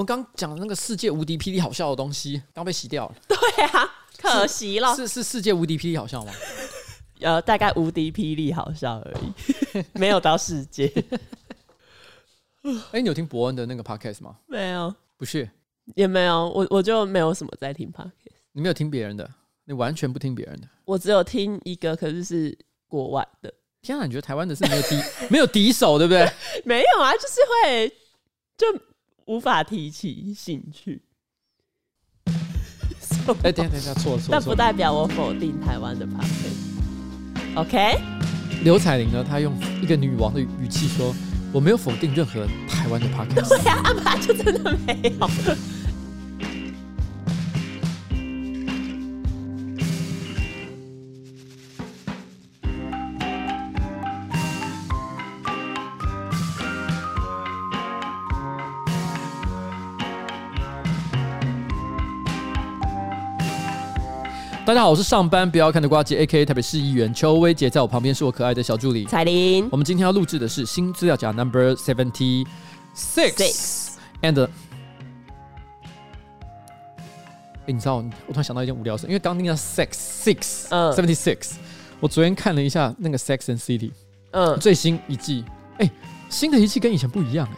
[0.00, 3.14] 们刚讲的那个世界无敌霹雳好笑的东西，刚被洗掉了。
[3.28, 4.94] 对啊，可惜了。
[4.96, 6.32] 是是，是世界无敌霹雳好笑吗？
[7.20, 10.90] 呃，大概无敌霹雳好笑而已， 没有到世界。
[12.62, 14.36] 哎、欸，你有听伯恩的那个 podcast 吗？
[14.46, 15.48] 没有，不是，
[15.94, 16.48] 也没有。
[16.50, 18.12] 我我就没有什么在听 podcast。
[18.52, 19.30] 你没有听别人的，
[19.64, 20.68] 你完全不听别人的。
[20.84, 22.58] 我只有听一个，可是是
[22.88, 23.52] 国外的。
[23.82, 26.30] 天啊，你觉得台湾的是没有敌没有敌手，对不对？
[26.64, 27.88] 没有啊，就是会
[28.58, 28.66] 就
[29.26, 31.02] 无法提起兴趣。
[33.42, 34.38] 哎、欸，等一下，等一下，错了错了。
[34.38, 37.56] 但不代表我否定台湾的 podcast。
[37.56, 37.98] OK，
[38.64, 39.24] 刘彩玲呢？
[39.24, 41.14] 她用一个女王的语气说。
[41.52, 43.48] 我没有否定任何台湾的 podcast。
[43.48, 45.28] 对呀、啊，阿爸就真的没有。
[64.70, 69.04] 大家好，我是上班不要看的瓜吉，A.K.A 台北市议员邱威杰，在我旁边是我可爱的小助理。
[69.04, 69.68] 彩玲。
[69.72, 72.46] 我们今天要录制的是新资料夹 Number Seventy
[72.94, 74.44] Six，and，
[77.64, 81.54] 哎，你知道，我突然想到一件无聊事，因为刚听到 Sex Six，嗯，Seventy Six，
[81.98, 83.90] 我昨天看了一下那个 Sex and City，
[84.30, 85.44] 嗯，最新一季，
[85.78, 85.90] 哎、欸，
[86.28, 87.56] 新的一季跟以前不一样、欸，哎，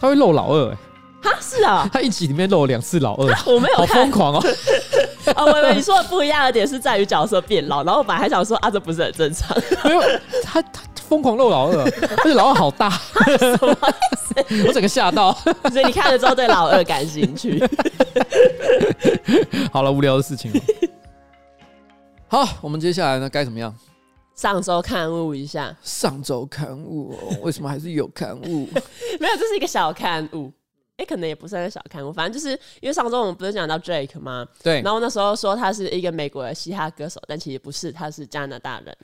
[0.00, 0.78] 他会露老二、欸，哎，
[1.22, 4.42] 哈，是啊，他一集里面露了两次老二， 我没有，好疯狂哦。
[5.36, 9.56] 哦，我以为你说的不一样的点是在于角色变老，然后我本来还想说啊，这不是很正常？
[9.84, 10.00] 没有，
[10.42, 11.82] 他他疯狂露老二，
[12.18, 12.88] 而且老二好大，
[13.38, 14.66] 什么意思？
[14.66, 15.32] 我整个吓到，
[15.70, 17.62] 所以你看了之后对老二感兴趣。
[19.72, 20.50] 好了，无聊的事情。
[22.28, 23.74] 好，我们接下来呢该怎么样？
[24.36, 25.76] 上周刊物一下。
[25.82, 28.66] 上周刊物，为什么还是有刊物？
[29.20, 30.50] 没有，这是一个小刊物。
[31.00, 34.46] 哎、欸，可能也不算是小看我，反正就是因为上周我们不是讲到 Drake 吗？
[34.62, 34.82] 对。
[34.82, 38.94] 然后那时候说他是一个美国的嘻哈歌手，但其实不是，他是加拿大人。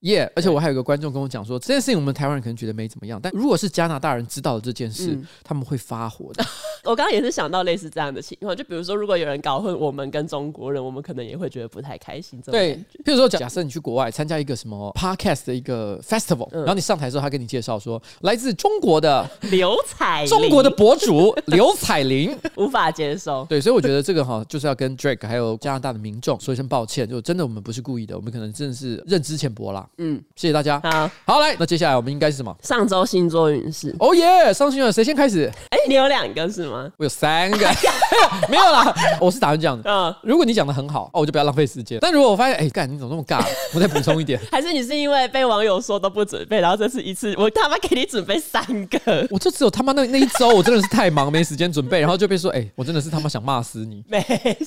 [0.00, 0.30] 耶！
[0.36, 6.44] 而且我还有个观众跟我讲说，这件事情我们台湾人可能觉得没怎么样，但如果是加拿大人知道了这件事，嗯、他们会发火的。
[6.84, 12.40] 我刚刚也是想到类似这样的情况，就比如说，如果有人搞混我们跟中国人，我们可能也会觉得不太开心。
[12.42, 23.44] 对，譬如说，假设你去国外参加一个什么 podcast 的一个 festival，、嗯、然后你上台之后，他跟你介绍说，来自中国的 刘彩玲，中国的博主刘彩玲， 无法接受。
[23.48, 29.85] 对，所以我觉得这个哈，就是要跟 Drake 还有加拿大的民众说一声抱歉，就真的我们不是故意的，我们可能真的是认知浅薄啦。
[29.98, 30.80] 嗯，谢谢大家。
[30.82, 32.54] 好，好来，那接下来我们应该是什么？
[32.62, 33.94] 上周星座运势。
[33.98, 35.50] 哦耶，上星座谁先开始？
[35.70, 36.90] 哎、欸，你有两个是吗？
[36.96, 37.58] 我有三个。
[38.48, 39.90] 没有啦，我是打算这样的。
[39.90, 41.98] 嗯，如果你讲的很好，哦，我就不要浪费时间。
[42.00, 43.44] 但如果我发现，哎，干，你怎么那么尬？
[43.74, 44.40] 我再补充一点。
[44.50, 49.26] 还是你是因为被网友说都不准备，然后这次一次我他妈给你准备三个？
[49.30, 54.04] 我就只有他妈那那一周，我真的是太忙，没时间准备，然后就被说，哎，我真的是他妈想骂死你。
[54.08, 54.24] 没，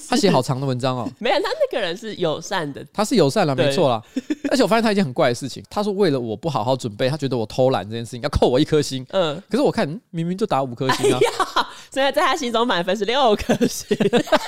[0.10, 1.10] 他写好长的文章哦。
[1.20, 4.02] 没有，他那个人是友善的，他是友善了，没错啦。
[4.50, 9.06] 而且我发现他已经很怪的事情，他说为了我不好好准备，他觉得我偷懒这件事情要扣我一颗星。
[9.10, 11.20] 嗯，可是我看明明就打五颗星啊。
[11.92, 13.98] 所以在他心中满分是六颗星，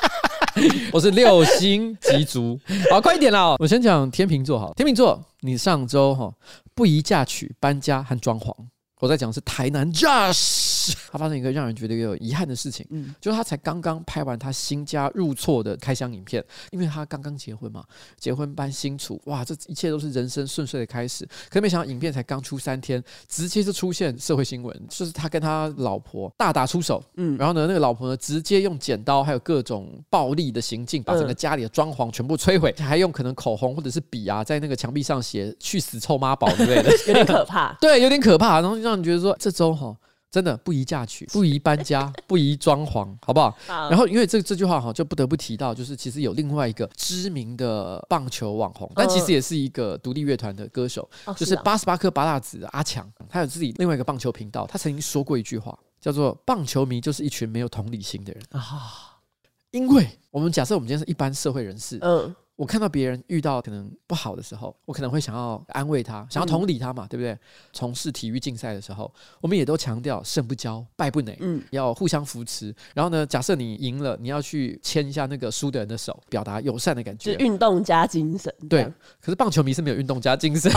[0.94, 2.60] 我是六星级足。
[2.92, 3.56] 好，快一点啦！
[3.58, 6.32] 我先讲天秤座好，天秤座，你上周哈
[6.76, 8.54] 不宜嫁娶、搬家和装潢。
[9.02, 17.84] 我在讲是台南 Josh，他发生一个让人觉得有遗憾的事情，嗯，就是他才刚刚拍完他新家入厝的开箱影片，因为他刚刚结婚嘛，
[18.20, 21.26] 结婚搬新厝，哇，这一切都是人生顺遂的开始。
[21.50, 38.91] 可是没想到影片才刚出三天，直接就出现社会新闻，就是他跟他老婆大打出手，嗯，然后呢，那个老婆呢直接用剪刀还有各种暴力的行径，把整个家里的装潢全部摧毁，还用可能口红或者是笔啊，在那个墙壁上写“去死臭妈宝”之类的， 有点可怕，对，有点可怕，然后就让。
[38.92, 39.96] 让你觉得说这周哈
[40.30, 43.58] 真的不宜嫁娶，不宜搬家， 不宜装潢，好不好？
[43.68, 43.90] 好。
[43.90, 59.20] 然后因为这这句话哈，就不得不提到，就是其实有另外一个知名的棒球网红，但其实也是一个独立乐团的歌手，就是八十八颗芭乐籽的阿强，他有自己另外一个棒球频道，他曾经说过一句话，叫做“棒球迷就是一群没有同理心的人啊”，
[59.72, 62.36] 因为我们假设我们今天是一般社会人士，嗯。
[62.62, 67.36] 我看到别人遇到可能不好的时候，我可能会想要安慰他，想要同理他嘛，嗯、对不对？
[67.74, 69.12] 从事体育竞赛的时候，
[69.42, 72.72] 我们也都强调胜不骄，败不馁，嗯，要互相扶持。
[72.94, 78.54] 然后呢，假设你赢了，你要去牵一下那个输的人的手，表达友善的感觉，就运动加精神。
[78.70, 78.84] 对，
[79.20, 80.72] 可是棒球迷是没有运动加精神，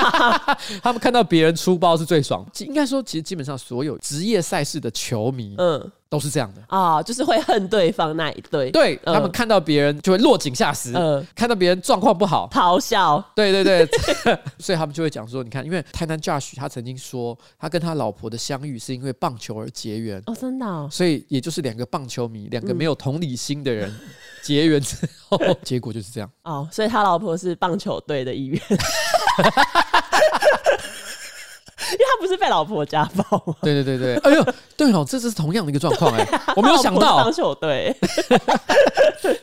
[0.82, 2.50] 他们看到别人出包是最爽。
[2.60, 5.92] 应该说，其实基本上所有职业赛事的球迷，嗯。
[6.10, 6.60] 都是这样的。
[6.66, 12.48] 啊、哦，就是会恨对方那一对，对、呃、他们看到别人就会落井下石，呃，看到别人状况不好。
[12.52, 13.88] 咆哮，对对对，
[14.58, 20.20] 所以他们就会讲说，你看，因为台南 Josh 他曾经说，他跟他老婆的相遇是因为棒球而结缘。
[20.26, 24.08] 哦，真的、哦，所以也就是两个棒球迷，两个没有同理心的人、嗯、
[24.42, 24.96] 结缘之
[25.28, 26.28] 后， 结果就是这样。
[26.42, 28.60] 哦，所以他老婆是棒球队的一员。
[32.50, 33.56] 老婆家暴？
[33.62, 34.44] 对对对对，哎呦，
[34.76, 37.96] 对哦，这是同样的一个状况哎，我没有想到棒球队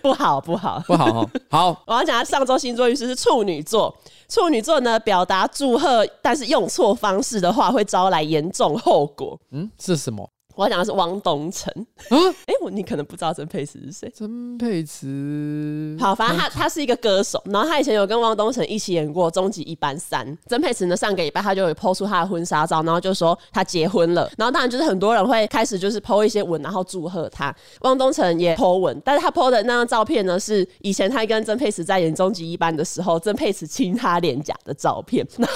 [0.01, 3.95] 不好不好不好哈，好，我要讲他上周星座运势是处女座，
[4.29, 9.39] 处女座呢，表达祝贺，但是用错方式的话会招来严重后果。
[9.51, 10.29] 嗯，是什么？
[10.57, 11.71] 我要讲的是汪东城
[12.09, 12.19] 嗯！
[12.47, 14.11] 哎、欸，我你可能不知道曾沛慈是谁？
[14.13, 20.25] 曾沛慈，好，反正他他是一个歌手，然后他以前有跟汪东城一起演过《终极一班三》。
[20.47, 24.27] 曾沛慈呢，上个礼拜他就有 po 出他的婚纱照，然后就说他结婚了。
[24.35, 27.55] 然后当然就是很多人会开始就是 po 一些文，然后祝贺他。
[27.81, 35.23] 汪东城也 po 文，但是他 po 的那张照片呢，是以前他跟曾沛慈在演《终极一班》的时候，曾沛慈亲他脸颊的照片。
[35.37, 35.53] 然后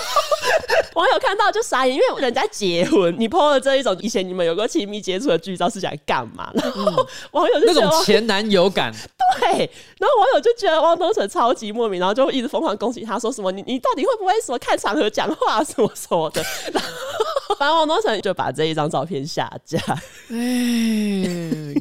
[1.02, 6.52] 网友看到就傻眼，因为人家结婚，你 po 了这一种以前你们有过亲密接触的剧照是想干嘛？
[6.54, 8.92] 然后网友就那种前男友感，
[9.40, 9.50] 对。
[9.98, 16.44] 然后网友就觉得汪东城超级莫名，然后就一直疯狂攻击他，说什么你你到底会不会什么看场合讲话什么什么的。
[16.74, 19.80] 然后反正汪东城就把这一张照片下架。
[20.30, 21.74] 哎，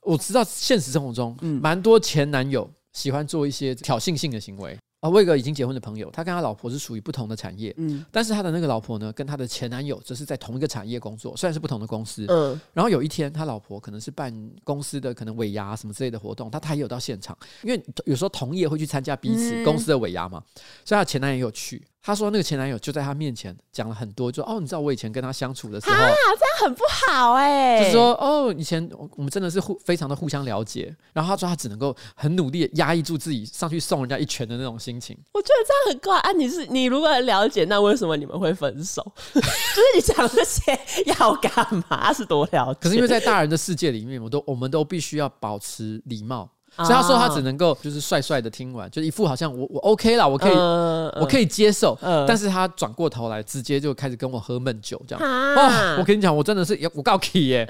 [0.00, 4.76] 我知道现实生活中，嗯，蛮多前男友喜欢做一些挑衅性的行为。
[5.04, 14.34] 啊，我有个已经结婚的朋友，他跟他老婆是属于不同的产业，嗯，但是他的那个老婆呢，跟他的前男友则是在同一个产业工作，虽然是不同的公司，嗯，然后有一天，他老婆可能是办
[14.64, 20.42] 公司的可能尾牙什么之类的活动，他他也有到现场，因为有时候同业会去参加彼此公司的尾牙嘛，
[20.86, 21.84] 所以他前男友也有去。
[22.06, 28.86] 他说那个前男友就在她面前讲了很多，就哦，你知道我以前跟他相处的时候，啊，这样很不好哎，就是说哦，以前
[29.16, 30.94] 我们真的是互非常的互相了解。
[31.14, 35.16] 然后他说他只能够很努力压抑住自己上去送人家一拳的那种心情。
[35.32, 36.32] 我觉得这样很怪啊！
[36.32, 39.02] 你是你如果很了解，那为什么你们会分手？
[39.32, 42.12] 就是你讲这些要干嘛？
[42.12, 42.80] 是多了解？
[42.82, 46.50] 可是因为在大人的世界里面，我都我们都必须要保持礼貌。
[46.76, 51.96] 所以他说他只能够就是帅帅的听完，就一副好像我我 OK 了，我可以、呃、我可以接受。
[52.00, 55.96] 呃、但是他转过头来，直接就开始跟我喝闷酒，这样。
[55.98, 57.66] 我跟你讲，我真的是我告气耶，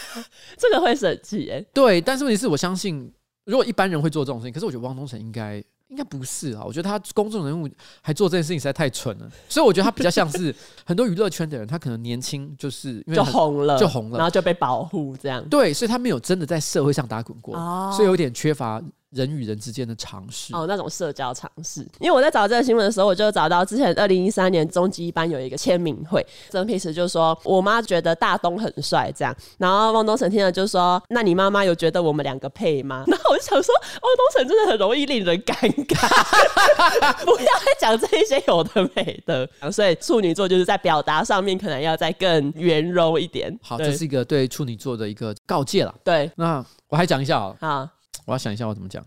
[0.56, 1.66] 这个会生气耶。
[1.74, 3.12] 对，但是问题是我相信，
[3.44, 5.62] 如果一般人会做这种事情，可是我觉得汪东城应该。
[5.88, 7.68] 应该不是啊，我觉得他公众人物
[8.02, 10.54] 还做这件事情实在太蠢了，所以我觉得他比较像是
[10.84, 15.48] 很多娱乐圈的人，他可能年轻就是因为就红了，就红了，然后就被保护这样。
[15.48, 18.82] 对，所以他没有真的在社会上打滚过，哦、所以有点缺乏。
[19.10, 21.80] 人与人之间的尝试哦，那种社交尝试。
[22.00, 35.54] 因为我在找这个新闻的时候，我就找到之前二零一三年终极一班有一个签名会，曾沛慈就说：“我妈觉得大东很帅。”这样，然后汪东城听了就说：“那你妈妈有觉得我们两个配吗？” 然后我就想说，汪东城真的很容易令人尴
[35.86, 39.48] 尬， 不要再讲这一些有的没的。
[39.70, 43.56] 所以处女座就是在表达上面可能要再更圆柔一点。
[43.62, 45.94] 好，这是一个对处女座的一个告诫了。
[46.02, 47.56] 对，那我还讲一下啊。
[47.60, 47.88] 好。
[48.26, 49.02] 我要想一下我怎么讲。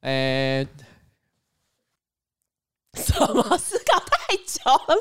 [0.00, 0.68] 哎、欸，
[2.94, 4.96] 什么思考太久了？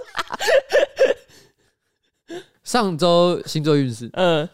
[2.63, 4.49] 上周星座运势，嗯，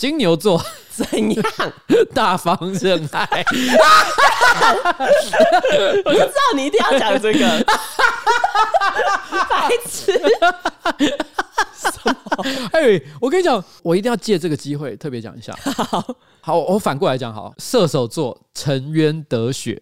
[0.00, 0.58] 金牛座
[0.88, 1.04] 怎
[1.34, 1.44] 样？
[2.14, 3.28] 大方认爱。
[6.06, 7.46] 我就知道你一定要讲这个，
[9.50, 10.18] 白痴。
[12.72, 15.54] 哎、欸，我跟你讲，我一定要借这个机会特别讲一下。
[15.90, 16.02] 好，
[16.40, 19.78] 好，我反过来讲，好，射手座沉冤得雪，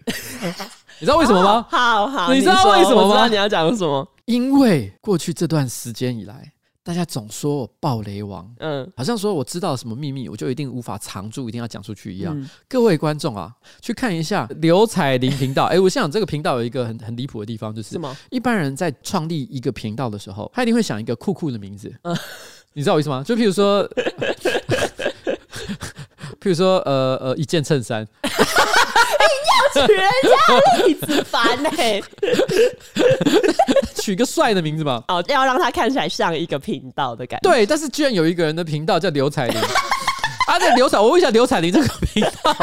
[0.98, 1.64] 你知道为什么吗？
[1.70, 3.28] 好好，你知道为什么吗？
[3.30, 4.04] 你要讲什么？
[4.24, 6.54] 因为过去这段时间以来。
[6.88, 12.34] 大家总说我暴雷王，嗯，好像说我知道什么秘密，我就一定无法藏住，一定要讲出去一样。
[12.34, 13.52] 嗯、各位观众啊，
[13.82, 15.66] 去看一下刘彩玲频道。
[15.66, 18.16] 哎、欸，我想这个频道有一个很很离谱的地方，就是什么？
[18.30, 21.94] 一般人在创立一个频道的时候，他一定会想一个酷酷的名字。
[22.04, 22.16] 嗯，
[22.72, 23.22] 你知道我意思吗？
[23.22, 23.86] 就譬如说，
[26.40, 28.08] 譬如说，呃呃，一件衬衫。
[29.18, 32.02] 要取人家例子凡呢、欸，
[33.96, 35.02] 取个帅的名字嘛？
[35.08, 37.50] 哦，要让他看起来像一个频道的感觉。
[37.50, 39.60] 对，但是居然有一个人的频道叫刘彩玲
[40.48, 40.56] 啊！
[40.58, 42.56] 那，刘彩，我问一下刘彩玲这个频道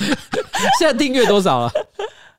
[0.78, 1.72] 现在订阅多少了？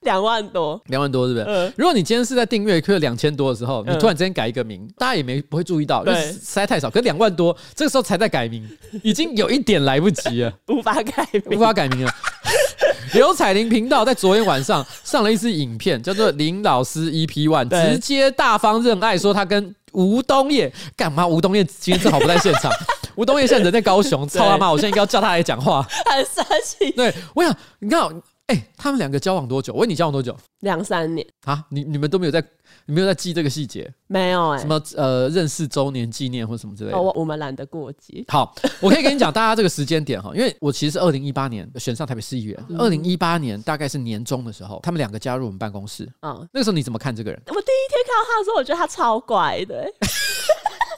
[0.02, 1.46] 两万多，两万多是不是？
[1.48, 6.90] 嗯、如果你今天是在订阅可两千多的时候，你突然之间改一个名，嗯、大家也没不会注意到，因为实在太少。
[6.90, 8.68] 可是两万多，这个时候才在改名，
[9.04, 12.12] 已经有一点来不及了， 无法改名，无法改名了。
[13.14, 21.26] 刘彩玲频道在昨天晚上上了一支影片，叫做《林老师 EP One》，直接大方认爱，说他跟吴东叶干嘛？
[21.26, 22.72] 吴东叶今天正好不在现场。
[23.16, 24.70] 吴东业现在人在高雄，操他妈！
[24.72, 26.92] 我现在应该要叫他来讲话，很生气。
[26.92, 28.00] 对，我想你看，
[28.48, 29.74] 哎、欸，他们两个交往多久？
[29.74, 30.34] 我问你交往多久？
[30.62, 31.66] 两三年啊？
[31.70, 32.42] 你你们都没有在，
[32.86, 33.94] 你没有在记这个细节？
[34.08, 34.62] 没有哎、欸。
[34.62, 36.98] 什么呃，认识周年纪念或什么之类的？
[36.98, 38.24] 哦、我我们懒得过节。
[38.30, 46.10] 好，我可以跟你讲，大家这个时间点哈， 因为我其实是二零一八年选上台北市议员，二零一八年大概是年中的时候，他们两个加入我们办公室。
[46.22, 47.42] 嗯，那个时候你怎么看这个人？
[47.48, 49.94] 我第一天看到他的时候，我觉得他超乖的、欸。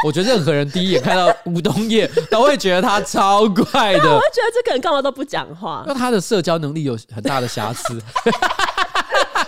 [0.05, 4.03] 我觉得任何人第一眼看到吴东业都会觉得他超怪的。
[4.09, 5.83] 我会觉得这个人干嘛都不讲话？
[5.85, 8.01] 那他的社交能力有很大的瑕疵。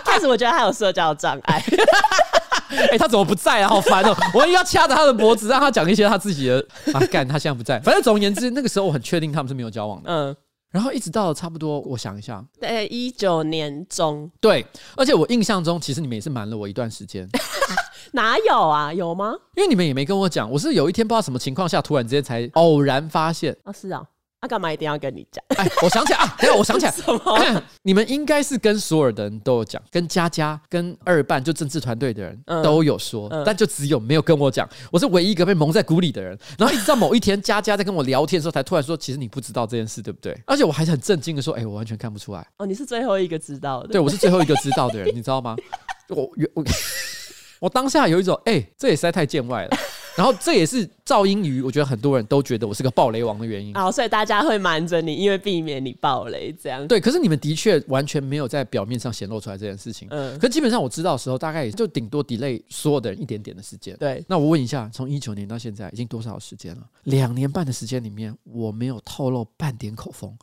[0.04, 1.64] 开始我觉得他有社交障碍。
[2.68, 3.68] 哎、欸，他怎么不在啊？
[3.68, 4.16] 好烦哦！
[4.32, 6.64] 我应该掐着他的脖子，让他讲一些他自己的。
[6.94, 7.78] 啊，干，他现在不在。
[7.80, 10.10] 反正总而言之，那个时候我很确定他们是没有交往的。
[10.10, 10.36] 嗯。
[10.70, 14.30] 然后一直到差不多，我想一下，对，一九年中。
[14.40, 14.64] 对，
[14.96, 17.28] 而且我印象中，其实你们也是瞒了我一段时间。
[18.12, 18.92] 哪有啊？
[18.92, 19.34] 有吗？
[19.56, 23.56] 因为你们也没跟我讲，我是有一天不知道什么情况下，突然之间才偶然发现。
[23.64, 24.02] 啊，是啊，
[24.40, 25.42] 那干嘛一定要跟你讲？
[25.56, 27.62] 哎，我想起来啊，等下我想起来，什么？
[27.82, 34.68] 你们应该是跟所有的人都有讲，跟佳佳、跟二办就政治团队的人都有说，但就只有没有跟我讲。
[34.90, 36.36] 我是唯一一个被蒙在鼓里的人。
[36.58, 43.88] 然后一直到某一天，佳佳在跟我聊天的时候，才突然说：“其实你不知道这件事，对不对？”而且我还是很震惊的说：“哎，我完全看不出来。”哦，你是最后一个知道的。
[43.88, 45.56] 对，我是最后一个知道的人，你知道吗？
[46.08, 46.22] 我
[46.54, 46.64] 我。
[47.62, 49.76] 我当下有一种，哎、欸，这也实在太见外了。
[50.18, 53.74] 然后这也是噪音鱼，我觉得很多人都觉得我是个暴雷王的原因。
[53.76, 56.86] 哦，所以大家会瞒着你，因为避免你暴雷这样。
[56.88, 60.08] 对，可是你们的确完全没有在表面上显露出来这件事情。
[60.10, 63.96] 嗯，可基本上我知道的时候，大概也就顶多 delay 所有的人一点点的时间。
[63.96, 66.82] 对，那我问一下，从一九年到现在已经多少时间了？
[67.04, 70.36] 两年半的时间里面，我没有透露半点口风。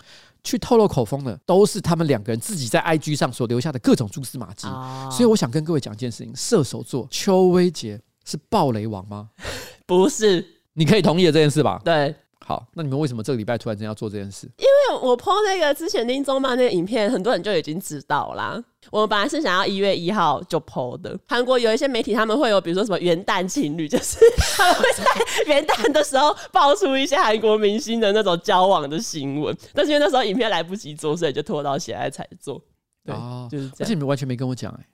[0.43, 9.29] 去透露口风的都是他们两个人自己在 IG 上所留下的各种蛛丝马迹，哦、所以我想跟各位讲一件事情：射手座邱威杰是暴雷王吗？
[9.85, 11.81] 不是，你可以同意的这件事吧？
[11.83, 12.15] 对。
[12.45, 14.49] 好，那你们为什么这个礼拜突然间要做这件事？
[14.57, 18.59] 因为我 po 那个之前丁中曼那个影片，很多人就已经知道啦。
[18.91, 21.17] 我们本来是想要一月一号就 po 的。
[21.27, 24.17] 韩国有一些媒体他们会有，比如说什么元旦情侣，就是
[24.57, 25.03] 他们会在
[25.45, 29.55] 元旦的时候爆出一些韩国明星的那种交往的新闻。
[29.73, 32.61] 但是因为那时候影片来不及做，所以就拖到现在才做。
[33.05, 33.77] 对，哦、就是这样。
[33.81, 34.85] 而且你们完全没跟我讲哎、欸。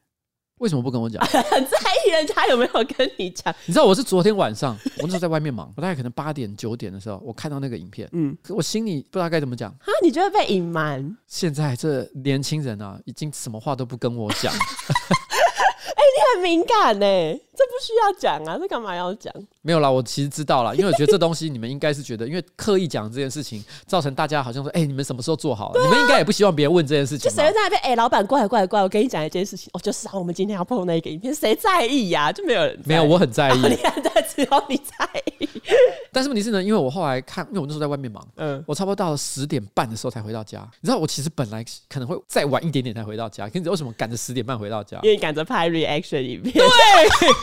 [0.59, 1.21] 为什么不跟我讲？
[1.27, 3.53] 很在意人家有没有跟你讲。
[3.65, 9.69] 你知道我是昨天晚上，我那时候在外面忙，我大概可能八点九点的时候，我看到那个影片，嗯，我心里不知道该怎么讲。
[9.71, 11.17] 啊，你觉得被隐瞒？
[11.27, 14.53] 现在这年轻人啊，已经什么话都不跟我讲。
[14.55, 17.41] 哎、欸，你很敏感呢、欸。
[17.55, 19.33] 这不需要讲啊，这干嘛要讲？
[19.61, 27.29] 没有啦，我其实知道啦，因为我觉得这东西你们应该是觉得，因为刻意讲这件事情，造成大家好像说，哎、欸，你们什么时候做好你们应该也不希望别人问这件事情。
[27.29, 27.81] 就谁在那边？
[27.81, 29.69] 哎、欸，老板，过来过来过来，我跟你讲一件事情。
[29.73, 32.31] 哦，就是啊，我们今天要 PO 那个影片，谁在意呀、啊？
[32.31, 32.79] 就没有人。
[32.85, 33.51] 没有，我很在意。
[33.63, 35.49] 哦、你很在，只有你在意。
[36.11, 40.59] 但是问题是呢，因为我后来看，因为我那时候在外面忙，嗯，我差不多到了十点半的时候才回到家。
[40.81, 44.97] 你知道，我其实本来可能会再晚一点点才回到家，可是为什么赶着十点半回到家？
[45.01, 46.53] 因为你赶着拍 reaction 影片。
[46.53, 46.63] 对，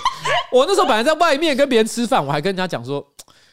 [0.53, 0.87] 我那时候。
[0.87, 3.07] 本来在外面跟别人吃饭，我还跟人家讲说，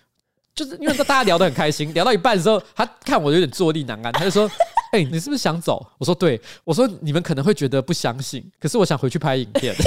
[0.55, 4.49] 就是因为大家聊得很开心，聊到一半的时候，他看我有点坐立难安，他就说
[4.91, 9.75] ：“哎、欸，你是不是想走？”我说：“对。”我说：“你们可能会觉得不相信，可是我想回去拍影片。”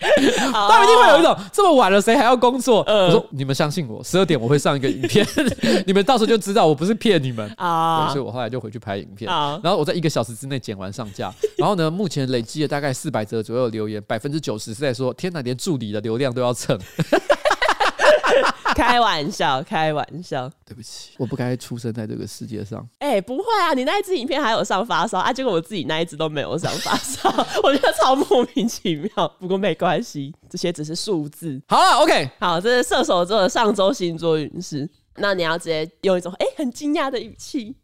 [0.52, 2.84] 他们一定会有一种这么晚了，谁还要工作？
[2.86, 5.26] 我说：“你们相信我，十二点我会上一个影片，
[5.86, 9.30] 你们到时候就知道我不是骗你们啊。”所以，我后来就回去拍影片，
[9.62, 11.32] 然后我在一个小时之内剪完上架。
[11.56, 16.78] 然后呢，目前累积了大概四百则左右留言，百分之九十是在说：“天哪，连助理的流量都要蹭。”
[18.74, 20.50] 开玩笑，开玩笑。
[20.64, 22.86] 对不起，我不该出生在这个世界上。
[22.98, 27.28] 哎、欸，不会啊，你那一支影片还有上发烧啊，结果我自己那一支都没有上发烧，
[27.62, 29.28] 我觉得超莫名其妙。
[29.38, 31.60] 不过没关系，这些只是数字。
[31.68, 34.88] 好了，OK，好，这是射手座的上周星座运势。
[35.16, 37.76] 那你要直接用一种哎、欸、很惊讶的语气。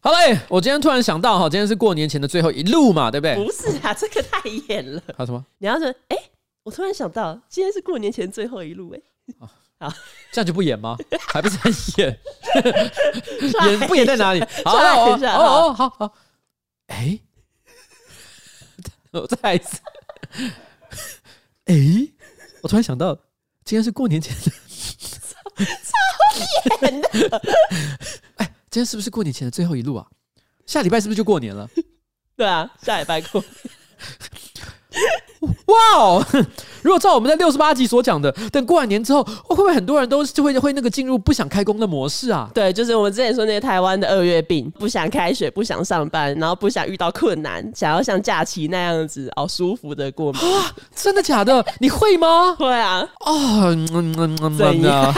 [0.00, 3.36] 好嘞，我今天突然想到哈，今天是过年前的最后一路嘛，对不对？
[3.36, 5.00] 不是啊，这个太演了。
[5.16, 5.42] 还有什么？
[5.58, 6.30] 你要说哎、欸，
[6.64, 9.48] 我突然想到，今天是过年前最后一路哎、欸。
[9.80, 9.92] 好，
[10.32, 10.96] 这样就不演吗？
[11.32, 12.18] 还不是很演？
[13.68, 14.40] 演不演在哪里？
[14.64, 16.14] 好，哦哦，好好。
[16.86, 17.18] 哎，
[19.12, 19.80] 我再来一次。
[21.64, 21.74] 哎，
[22.62, 23.14] 我突然想到，
[23.64, 24.52] 今天是过年前的，
[25.64, 27.42] 超演的。
[28.36, 30.06] 哎，今天是不是过年前的最后一路啊？
[30.66, 31.68] 下礼拜是不是就过年了？
[32.36, 33.44] 对啊，下礼拜过。
[35.66, 36.26] 哇哦！
[36.82, 42.50] 如果照我们在六十八集所讲的，等过完年之后，会不会很多人都就会会那个进入不想开工的模式啊？
[42.54, 50.44] 对，就是我们之前说那些台湾的二月病，不想开学，不想上班，然后不想遇到困难，想要像假期那样子哦，舒服的过年。
[50.44, 51.64] 啊，真的假的？
[51.80, 52.54] 你会吗？
[52.60, 53.00] 会啊。
[53.20, 55.14] 哦，嗯嗯嗯嗯，真的。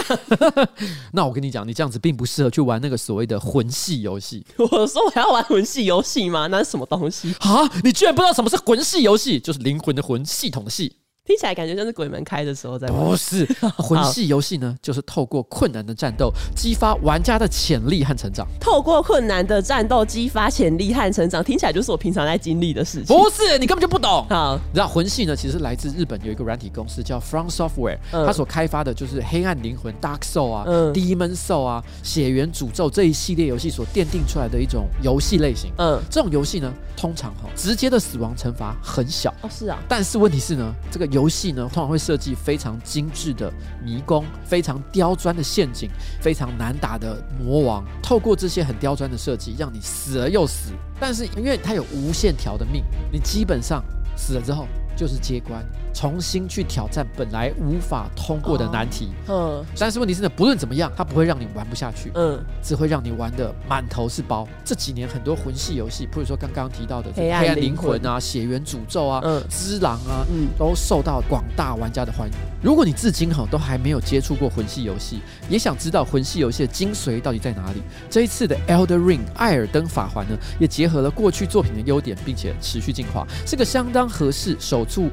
[1.12, 4.44] 那我跟你讲，你这样子并不适合去玩那个所谓的魂系游戏。
[4.56, 6.46] 我说我要玩魂系游戏吗？
[6.48, 7.68] 那是什么东西啊？
[7.82, 9.40] 你居然不知道什么是魂系游戏？
[9.40, 11.00] 就是灵魂的魂，系统的系。
[11.26, 13.04] 听起来感觉像是鬼门开的时候在玩。
[13.04, 13.44] 不是，
[13.76, 18.46] 魂系游戏呢，就是透过困难的战斗，激发玩家的潜力和成长。
[18.60, 23.06] 透过困难的战斗，激发潜力和成长，听起来就是我平常在经历的事情。
[23.06, 24.24] 不是，你根本就不懂。
[24.28, 35.72] 好，你知道魂系呢，其实来自日本有一个软体公司叫 From Software，它、嗯、所开发的就是《黑暗灵魂》Dark Soul 啊，嗯《Demon Soul》啊，《血缘诅咒》这一系列游戏所奠定出来的一种游戏类型。
[35.78, 39.34] 嗯，这种游戏呢，通常哈，直接的死亡惩罚很小。
[39.42, 39.78] 哦，是啊。
[39.88, 43.50] 但是问题是呢，这个游戏呢，通常会设计非常精致的
[43.82, 45.88] 迷宫，非常刁钻的陷阱，
[46.20, 47.82] 非常难打的魔王。
[48.02, 50.72] 透过这些很刁钻的设计，让你死了又死。
[51.00, 53.82] 但是因为它有无限条的命，你基本上
[54.14, 55.64] 死了之后就是接关。
[55.92, 64.46] 重新去挑战本来无法通过的难题，嗯，但是问题是呢，不论怎么样，它不会让你玩不下去，嗯，只会让你玩的满头是包。
[64.62, 72.34] 这几年很多魂系游戏，比如说刚刚提到的《黑暗灵魂》啊，《血缘诅咒》啊，嗯，《之狼》啊，嗯，都受到广大玩家的欢迎。
[72.62, 85.10] 如果你至今哈都还没有接触过魂系游戏，也想知道魂系游戏的精髓到底在哪里，这一次的《Elder Ring》艾尔登法环呢，也结合了过去作品的优点，并且持续进化，是个相当合适手触。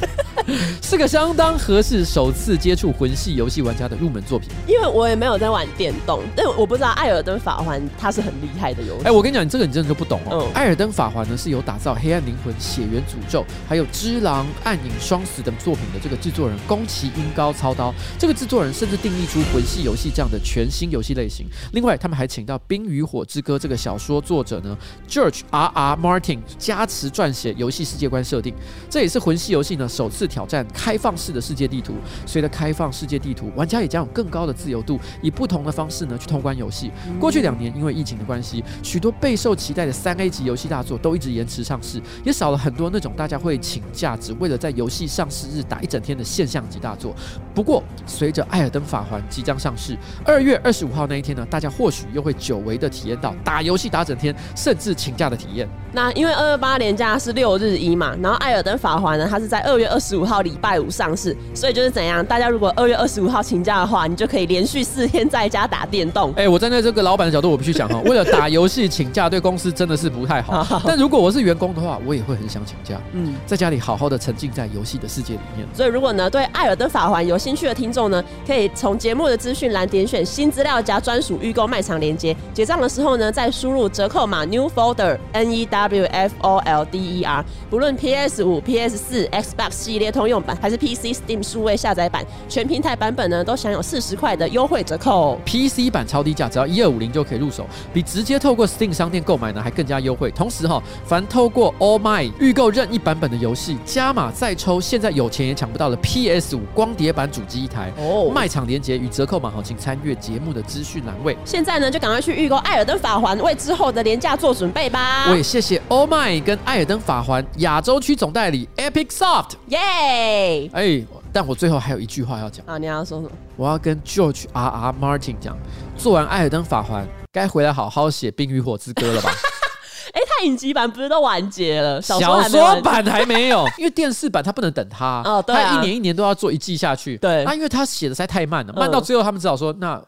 [0.82, 4.48] 是个相当合适首次接触魂系游戏玩家的入门作品。
[4.66, 9.04] 因为我也没有在玩电动，但我不知道《艾尔登法环》它是很厉害的游戏。
[9.04, 10.46] 哎，我跟你讲，你这个你真的就不懂哦。
[10.46, 17.92] 嗯、艾尔登法环呢是由打造《黑暗灵魂》《血缘诅咒》还有《之狼》《暗影双死》等作品的这个制作人宫崎英高操刀。
[18.18, 21.46] 这个制作人甚至定义出魂系游戏这样的全新游戏类型。
[21.72, 24.76] 另外，他们还请到《冰与火之歌》这个小说作者呢
[25.08, 28.54] ，George R R Martin 加持撰写游戏世界观设定。
[28.88, 31.94] 这也是魂系游戏呢首次挑战开放式的世界地图，
[32.26, 36.90] 随着开放世界地图，玩家也将有更高的自由度，以不同的方式呢去通关游戏。
[37.18, 47.14] 过去两年因为疫情的关系，许多备受期待的三 A 级游戏大作都一直延迟上市，也少了很多那种大家会请假只为了在游戏上市日打一整天的现象级大作。
[47.54, 55.68] 不过，随着《艾尔登法环》即将上市，二月二十五号那一天呢，大家或许又会久违的体验到打游戏打整天，甚至请假的体验。
[55.92, 62.24] 那因为二二八连假是六日一嘛，然后《艾尔登法环》呢，它是在二月二十五号礼拜五上市，所以就是怎样？
[62.24, 66.30] 大家如果二月二十五号请假的话，你就可以连续四天在家打电动。
[66.32, 70.82] 哎、欸，我站在这个老板的角度，我必须讲哈， 为了打游戏请假，对公司真的是不太好。
[70.86, 75.66] 但如果我是员工的话，我也会很想请假，嗯，在家里好好的沉浸在游戏的世界里面。
[75.72, 87.44] 所以，如果呢对《艾尔登法环》有兴趣的听众呢，可以从节目的资讯栏点选新资料夹专属预购卖场链接，结账的时候呢，再输入折扣码 New Folder N E W F O L D E R。
[87.70, 95.38] 不论 PS 五、PS 四、Xbox 系列通用版还是 PC Steam 数位下载版，全平台版本呢都享有四十块的优惠折扣。
[95.44, 100.30] PC 版超低价，只要一二五零就可以入手，比直接透过 Steam 商店购买呢还更加优惠。
[100.30, 107.92] 同时哈，凡透过 All My 预购任意版本的游戏，加码再抽现在有钱也抢不到的 PS 五光碟版主机一台。
[107.98, 111.36] 哦，卖场连接与折扣码好，请参阅节目的资讯栏位。
[111.44, 115.26] 现在呢就赶快去预购《艾尔登法环》，为之后的廉价做准备吧。
[115.30, 120.70] 我也谢谢 All My 跟《艾尔登法环》亚洲区总代理 Epic Soft，耶！
[120.72, 122.78] 哎，但我最后还有一句话要讲啊！
[122.78, 123.30] 你要说什么？
[123.56, 125.56] 我要跟 George R R Martin 讲，
[125.96, 129.30] 做完《艾尔登法环》，该回来好好写《冰与火之歌》了吧？
[130.14, 132.00] 哎，他影集版不是都完结了？
[132.00, 132.18] 小
[132.48, 137.18] 说，版还没有，因为电视版他不能等他哦，对啊，他一年一年都要做一季下去。
[137.18, 140.02] 对，那因为他写的实在太慢了，慢到最后他们只好说那。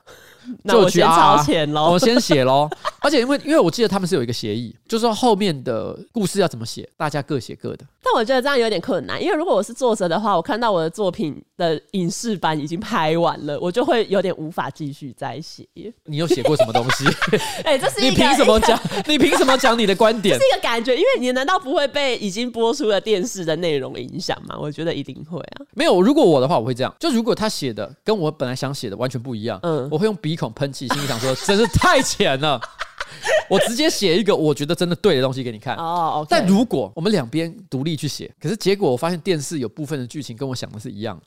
[0.64, 2.68] 那我先超前喽，我先写喽。
[3.02, 7.84] 而且因为因为我记得他们是有一个协议，就是说后面的故事要怎么写，大家各写各的。
[8.02, 15.66] 但我觉得这样有点困难，因为如果我是作者的话，我看到我的作品的影视版已经拍完了，我就会有点无法继续再写。
[16.04, 17.06] 你有写过什么东西？
[17.64, 18.78] 哎、欸，这是你凭什么讲？
[19.06, 20.38] 你凭什么讲你的观点？
[20.38, 24.56] 是一个感觉，因为你难道不会被已经播出的电视的内容影响吗？
[24.60, 25.64] 我觉得一定会啊。
[25.74, 26.94] 没有，如果我的话，我会这样。
[26.98, 31.34] 就如果他写的跟我本来想写的完全不一样，嗯，我会用鼻孔喷气，心里想说。
[31.34, 32.60] 真是太浅了。
[33.50, 36.18] 我直接写一个我觉得真的对的东西给你看哦。
[36.18, 36.26] Oh.
[36.28, 41.20] 但如果我们两边独立去写，可是结果我发现电视有部分的剧情跟我想的是一样，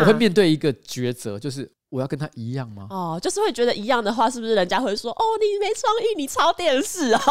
[0.00, 1.70] 我会面对一个抉择，就是。
[1.90, 2.88] 我要跟他一样吗？
[2.90, 7.22] 哦，就是会觉得一样的话，是不是人家会说哦，你没创意，你抄电视啊？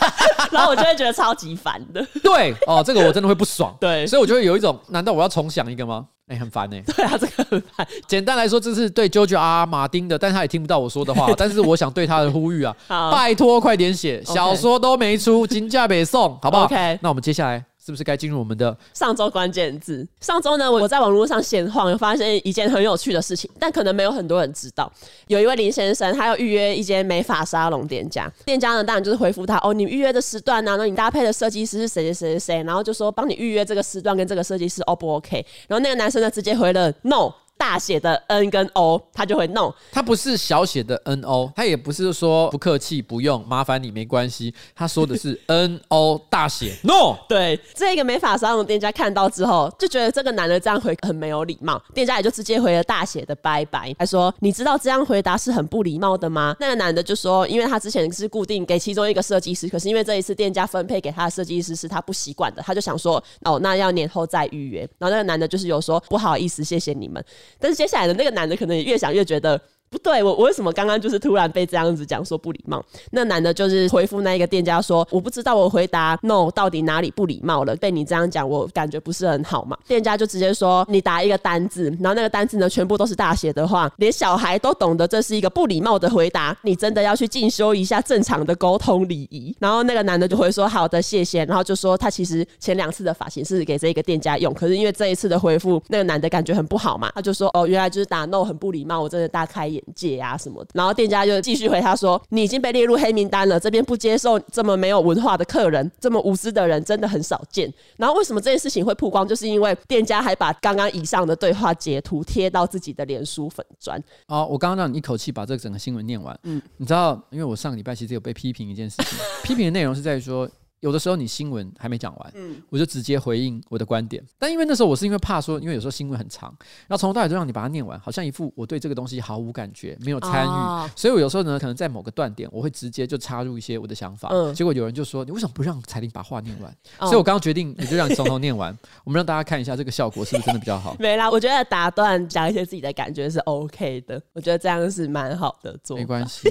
[0.52, 2.06] 然后我就会觉得超级烦的。
[2.22, 3.74] 对哦，这个我真的会不爽。
[3.80, 6.06] 对，所以我就会有一种，难道我要重想一个吗？
[6.30, 6.82] 哎、欸，很烦哎、欸。
[6.92, 7.86] 对啊，这个很烦。
[8.06, 11.28] 简单来说，这是对 JoJo 啊马丁的，但他也听不到我说的话。
[11.36, 17.69] 但是我想对他的呼吁啊，拜托快点写，小说都没出，金价北送，好不好？OK，那我们接下来。
[17.84, 20.06] 是不是该进入我们的上周关键字？
[20.20, 24.92] 上周呢，我在网络上闲晃，发现一件很有趣的事情，但可能没有很多人知道。
[25.28, 35.44] 有一位林先生，他要预约一间美发沙龙店家，店家呢当然就是回复他哦，你预约的时段呢、啊，那你搭配的设计师是谁谁谁谁，然后就说帮你预约这个时段跟这个设计师 O 不 OK？
[35.66, 37.32] 然后那个男生呢直接回了 No。
[37.60, 39.72] 大写的 N 跟 O，他就会弄。
[39.92, 44.54] 他不是小写的 N O，他也不是说不客气不用，麻烦你没关系。
[44.74, 47.18] 他说的是 N O 大写 No。
[47.28, 56.56] 对，这个美发沙龙店家看到之后，就觉得这个男的这样回很没有礼貌，店家也就直接回了大写的拜拜，还说你知道这样回答是很不礼貌的吗？
[56.58, 64.80] 那个男的就说，因为他之前是固定给其中一个设计师，可是因为这一次店家分配给他的设计师是他不习惯的，他就想说哦，那要年后再预约。
[64.98, 67.22] 然后那个男的就是有说不好意思，谢谢你们。
[67.58, 69.60] 但是接下来的那个男的可能也越想越觉得。
[69.90, 72.80] 不对，我我为什么刚刚就是突然被这样子讲说不礼貌？
[73.10, 79.76] 那男的就是回复那一个店家说，我不知道我回答 no 到底哪里不礼貌了，被你这样讲，我感觉不是很好嘛。
[79.88, 89.52] 店家就直接说，你打一个单字，然后那个单字呢全部都是大写的话，连小孩都懂得这是一个不礼貌的回答，你真的要去进修一下正常的沟通礼仪。
[89.58, 99.79] 然后那个男的就会说好的谢谢，然后就说他其实前两次的发型是给这一个店家用，可是因为这一次的回复，那个男的感觉很不好嘛，他就说哦原来就是打 no 很不礼貌，我真的大开眼。
[99.94, 109.26] 解啊什么的，然后店家就继续回他说：“你已经被列入黑名单了，这边不接受这么没有文化的客人，这么无知的人真的很少见。”然后为什么这件事情会曝光？
[109.26, 114.02] 就是因为店家还把刚刚以上的对话截图贴到自己的脸书粉砖。
[114.26, 116.38] 哦，我刚刚让你一口气把这个整个新闻念完。
[116.44, 120.48] 嗯，你知道，因为我上个礼拜其实有被批评一件事情， 批评的内容是在于说。
[120.80, 124.24] 有的时候你新闻还没讲完，嗯，我就直接回应我的观点。
[124.38, 126.48] 但因为那时候我是因为怕说，因为有时候新闻很长，
[126.88, 130.48] 然后从头到尾都让你把它念完，好像一副我对这个东西毫无感觉，没有参与。
[130.48, 134.30] 哦、所以我有时候呢，可能在某个断点，我会直接就插入一些我的想法。
[134.32, 140.96] 嗯、结果有人就说：“你为什么不让彩玲把话念完？”哦、所以我刚刚决定，我就让你从头念完，我们让大家看一下这个效果是不是真的比较好。
[141.00, 146.00] 没啦，我觉得打断讲一些自己的感觉是 OK 的，我觉得这样是蛮好的做法。
[146.00, 146.48] 没关系。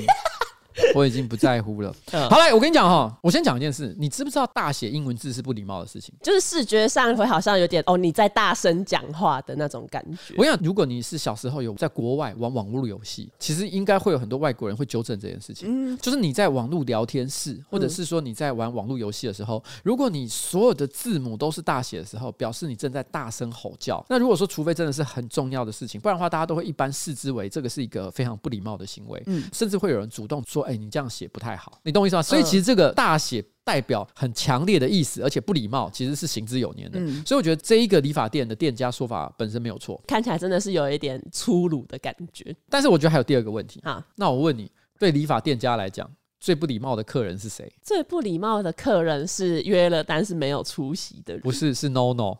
[0.95, 1.93] 我已经不在乎了。
[2.29, 6.13] 好来，我跟你讲哈，我先讲一件事，你知不知道大写英文字是不礼貌的事情？
[6.21, 10.33] 就是视觉上会好像有点哦，你在大声讲话的那种感觉。
[10.37, 15.67] 我跟你讲，如果你是小时候有在国外玩网络游戏，其实应该会有很多外国人会纠正这件事情。
[15.69, 24.03] 嗯，就是你在网络聊天室，或者是说你在玩网络游戏的时候，如果你所有的字母都是大写的时候，表示你正在大声吼叫。
[24.09, 29.21] 那如果说除非真的是很重要的事情，不然的话，大家都会一般视之为这个是一个非常不礼貌的行为。
[29.25, 32.21] 嗯，甚至会有人主动说：“哎，你这样写不太好。”你懂我意思吗？
[32.21, 36.99] 所以其实这个大写代表很强烈的意思，而且不礼貌，其实是行之有年的。
[36.99, 42.55] 嗯、所以我觉得这一个理发店的店家说法本身没有错，看起来真的是有一点粗鲁的感觉。
[42.69, 47.71] 但是我觉得还有第二个问题啊，那我问你，对理发店家来讲，最不礼貌的客人是谁？
[47.81, 52.37] 最不礼貌的客人是约了但是没有出席的人，不是，是 no no。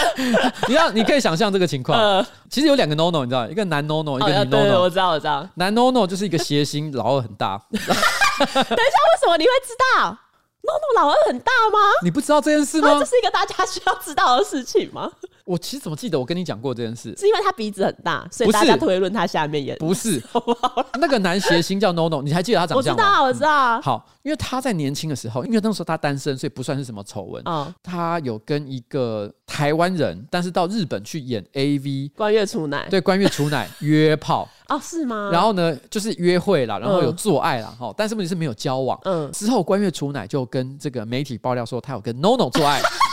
[0.67, 1.99] 你要，你可以想象这个情况。
[1.99, 4.63] 呃、其实有两个 no no，你知道，一个男 no no，一个女 no no。
[4.69, 5.47] 对，我知道，我知道。
[5.55, 7.61] 男 no no 就是一个谐星，老二很大。
[7.71, 10.17] 等一下，为什么你会知道
[10.63, 11.79] ？no no 老二很大吗？
[12.03, 12.99] 你不知道这件事吗？
[12.99, 15.11] 这是一个大家需要知道的事情吗？
[15.49, 17.15] 我其实怎么记得我跟你讲过这件事？
[17.17, 20.23] 是因为他鼻子很大，所以大家推论他下面也不是。
[21.01, 23.23] 那个男谐星叫 NONO，你还记得他长相吗？
[23.23, 23.81] 我知道，我知道。
[23.81, 27.43] 好，因为他在年轻的时候，因为那时候他单身，所以不算是什么丑闻。
[27.83, 32.87] 他有跟一个台湾人，但是到日本去演 AV，关月楚乃。
[32.91, 35.31] 对，关月楚乃约炮 哦，是吗？
[35.33, 38.99] 然后呢，就是约会啦，然后有做爱啦，哈，但是问题是没有交往。
[39.05, 39.33] 嗯。
[39.33, 42.83] 之后关月楚奶就跟这个媒体爆料说，他有跟 NONO 做爱。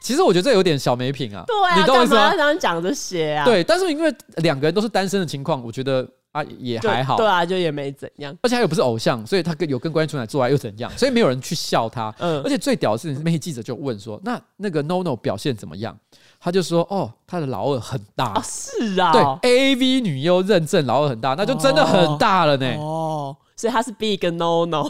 [0.00, 2.30] 其实我觉得这有点小没品啊，对啊，你懂我意思吗？
[2.30, 10.90] 刚刚讲这些啊，对，但是因为两个人都是单身的情况，我觉得啊也还好，对啊，就也没怎样，而且他又不是偶像，所以他跟有跟关出来做爱又怎样？
[10.96, 15.96] 所以没有人去笑他，嗯，而且最屌的是，媒体记者就问说，那那个 NONO 表现怎么样？
[16.40, 24.88] 他就说，哦，他的老二很大，哦、是啊，对，AV 女优认证老二很大，那就真的很大了呢，哦，哦，所以他是 Big NONO。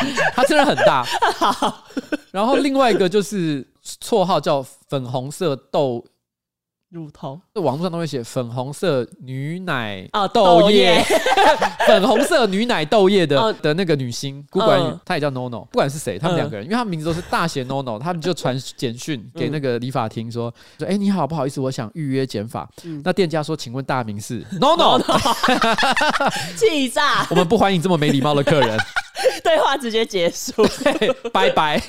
[0.34, 1.04] 他真的很大，
[2.30, 3.66] 然后另外一个就是
[4.00, 6.04] 绰号叫粉红色豆
[6.90, 11.04] 乳头，这网络上都会写粉红色女奶哦豆叶，
[11.86, 13.52] 粉红色女奶豆叶的、哦。
[13.60, 14.98] 的那个女星，孤管嗯。
[15.04, 22.66] 她也叫 NONO，不管是谁，他们两个人，因为他们名字都是大写 NONO，他们就传简讯给那个理发厅说说，哎、你好，不好意思，我想预约剪发。
[23.04, 24.98] 那店家说，请问大名是 NONO，
[26.56, 28.78] 气炸，我们不欢迎这么没礼貌的客人。
[29.42, 30.64] 对话直接结束。
[31.32, 31.80] 拜拜。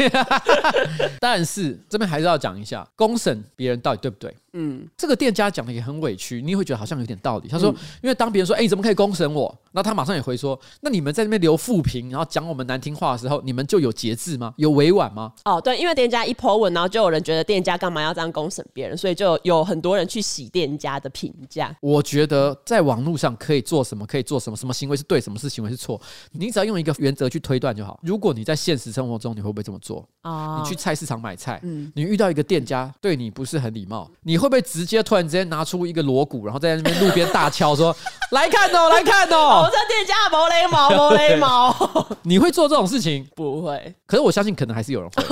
[1.19, 4.33] 但是这边还是要讲一下，公审别人到底对不对？
[4.53, 7.47] 嗯，这个店家讲的也很委屈，你也会觉得好像有点道理。
[7.47, 9.55] 他说，嗯因为当别人说，哎，你怎么可以公审我？
[9.71, 14.53] 那他马上也回说，那你们在那边留负评，然后讲我们难听话的时候，你们就有节制吗？
[14.57, 15.31] 有委婉吗？
[15.45, 21.75] 哦，对，因为店家一 po 文，然后就有人觉得店家干嘛要这样公审别人，所以就有很多人去洗店家的评价。
[21.81, 27.99] 我觉得在网络上可以做什么，可以做什么，什么行为是对，什么是行为是错，你只要用一个原则去推断就好。
[28.01, 30.07] 如果你在现实生活中，你会不会这么做？
[30.23, 37.95] 哦你去菜市场买菜，嗯你遇到一个店家对你不是很礼貌，你会不会直接突然之间拿出一个锣鼓，然后在那边路边大敲说：
[38.31, 41.71] “来看哦，来看哦，我这店家毛雷毛毛雷毛，？”
[42.23, 43.27] 你会做这种事情？
[43.35, 45.23] 不会可是我相信，可能还是有人会。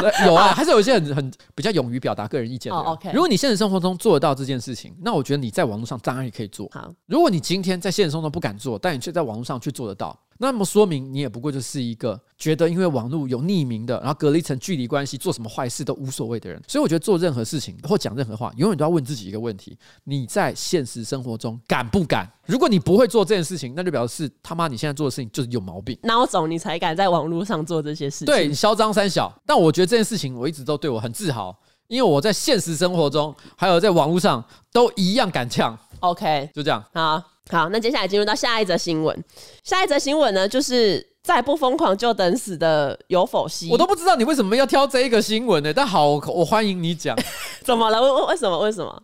[0.00, 2.86] 对有啊，还是有一些很很比较勇于表达个人意见的人。
[2.86, 6.68] 哦，OK 如果你现实生活中做得到这件事情，那我觉得你在网络上当然也可以做。
[6.72, 6.90] 好。
[7.06, 16.58] 如果你今天在现实生活中不敢做，但你却在网络上去做得到，那么说明你也不过就是一个觉得因为网络有匿名的，然后隔了一层距离关系，做什么坏事都无所谓的人。
[16.66, 22.26] 所以我觉得做任何事情或讲任何话，永远都要问自己一个问题：你在现实生活中敢不敢？
[22.46, 25.94] 如果你不会做这件事情，那就表示他妈你现在做的事情就是有毛病。
[26.04, 28.26] 孬种，你才敢在网络上做这些事情。
[28.26, 31.54] 对你嚣张三小，但我觉得这件事情我一直都对我很自豪，
[31.86, 36.82] 因为我在现实生活中还有在网络上都一样敢呛，，OK，就这样。
[36.92, 39.24] 好好，那接下来进入到下一则新闻。
[39.64, 43.68] 下一则新闻呢，就是再不疯狂就等死的有否西。
[43.70, 45.72] 我都不知道你为什么要挑这一个新闻呢？
[45.74, 47.16] 但好，我我欢迎你讲。
[47.64, 48.00] 怎么了？
[48.00, 48.58] 为为为什么？
[48.60, 49.02] 为什么？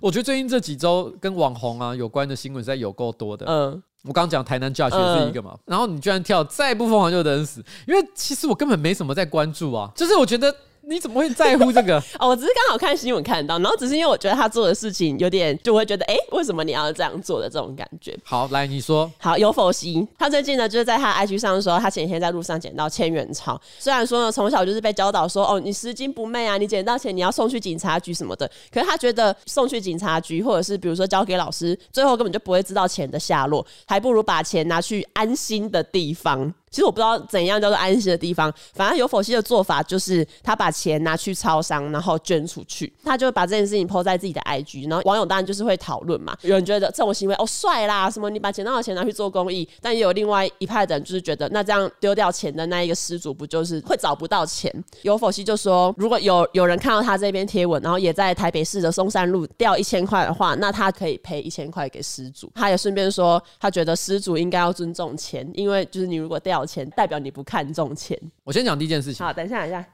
[0.00, 3.44] 我觉得最近这几周跟网红啊有关的新闻实在有够多的。
[3.48, 10.54] 嗯，我刚刚讲台南 Judge 也是一个嘛，然后你居然跳再不疯狂就等死，因为其实我根本没什么在关注啊，就是我觉得。
[10.90, 12.02] 你怎么会在乎这个？
[12.18, 18.18] 哦，我只是刚好看新闻看到，然后只是因为我觉得他做的事情有点，就会觉得，哎、欸，为什么你要这样做的这种感觉。
[18.24, 19.08] 好，来你说。
[19.18, 23.58] 好，有否西，他最近呢就是在他 IG 上说，他前几天在路上捡到千元钞。
[23.78, 28.50] 虽然说呢，从小就是被教导说，哦，你拾金不昧啊，你捡到钱你要送去警察局什么的。
[28.72, 36.52] 可是他觉得送去警察局，或者是比如说交给老师，最后根本就不会知道钱的下落，还不如把钱拿去安心的地方。
[36.70, 54.72] 其实我不知道怎样叫做安心的地方，反正有否西的做法就是他把钱拿去超商，然后捐出去，他就把这件事情抛在自己的 IG，然后网友当然就是会讨论嘛，有人觉得这种行为哦帅啦，什么你把捡到的钱拿去做公益，但也有另外一派的人就是觉得那这样丢掉钱的那一个失主不就是会找不到钱？
[55.02, 62.48] 有否西就说，如果有有人看到他这边贴文，然后也在台北市的松山路掉一千块的话，那他可以赔一千块给失主。
[62.54, 68.18] 他也顺便说，他觉得失主应该要尊重钱，因为就是你如果掉钱，代表你不看重钱。
[68.44, 69.24] 我先讲第一件事情。
[69.24, 69.84] 好，等一下，等一下。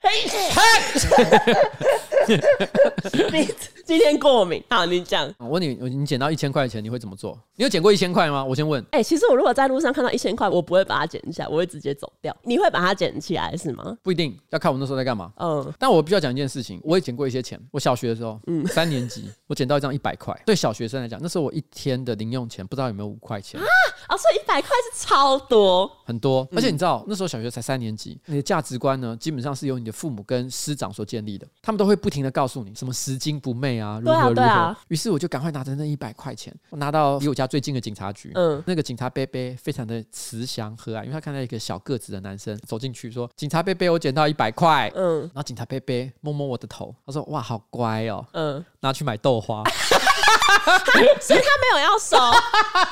[0.00, 0.10] 嘿，
[3.32, 3.48] 你
[3.84, 4.62] 今天过敏？
[4.70, 5.32] 好，你讲。
[5.38, 7.38] 我问你，你捡到一千块钱，你会怎么做？
[7.56, 8.44] 你有捡过一千块吗？
[8.44, 8.82] 我先问。
[8.92, 12.34] 哎、欸，其实我如果在路上看到一千块，我不会把它捡起来，我会直接走掉。
[12.42, 13.96] 你会把它捡起来是吗？
[14.02, 15.32] 不一定，要看我那时候在干嘛。
[15.36, 17.60] 嗯，但我必须要讲一件事情，我也捡过一些钱。
[17.70, 20.38] 我小学的时候，嗯，三年级，我捡到一张一百块。
[20.46, 23.66] 对小学生来讲，那时候我一天的零用钱不知道有没有五块钱啊？
[24.08, 26.46] 哦，所以一百块是超多，很多。
[26.52, 31.46] 而且你知道，那时候小学才三年级，你的价值观呢，基本上是由你的父母跟师长所建立的。
[31.60, 34.34] 他们都会不停的告诉你什么拾金不昧啊，如何如何。
[34.34, 34.78] 对啊，啊。
[34.88, 38.30] 于是我就赶快拿着那一百块钱，我拿到离我家最近的警察局。
[38.34, 49.62] 嗯，那个警察贝贝非常的慈祥和蔼，因为他看到一个小个子的男生走进去，说：“警察贝贝，我捡到一百块。”嗯，然后警察贝贝摸摸我的头，他说：“哇，好乖哦。”嗯，拿去买豆花。
[51.20, 52.16] 所以他没有要收，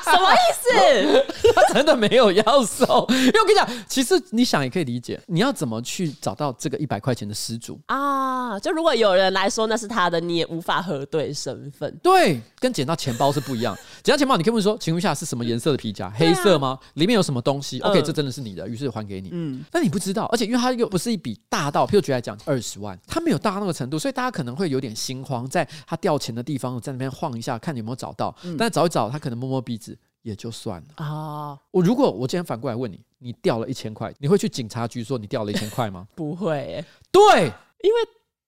[0.03, 1.25] 什么意思？
[1.55, 8.59] 他真的没有要收，因为我跟你讲，其实你想也可以理解，你要怎么去找到这个一百块钱的失主啊？
[8.59, 11.95] 就如果有人来说那是他的，你也无法核对身份。
[12.01, 13.77] 对，跟捡到钱包是不一样。
[14.03, 16.09] 捡到钱包，你可以问说，请问一下是什么颜色的皮夹？
[16.17, 16.77] 黑色吗？
[16.95, 19.29] 里面有什么东西？OK，这真的是你的，于是还给你。
[19.31, 27.57] 嗯，但你不知道，而且因为他又不是一笔大到，譬如举来讲二十万，他没有大到那个程度，所以大家可能会有点心慌，在他掉钱的地方，在那边晃一下。
[27.59, 31.59] 看你有没有找到，但找一找，他可能摸摸鼻子也就算了啊。
[31.71, 36.07] 我如果我今天反过来问你，你掉了一千块，你会去警察局说你掉了一千块吗？
[36.15, 37.45] 不会、欸，对，
[37.83, 37.97] 因为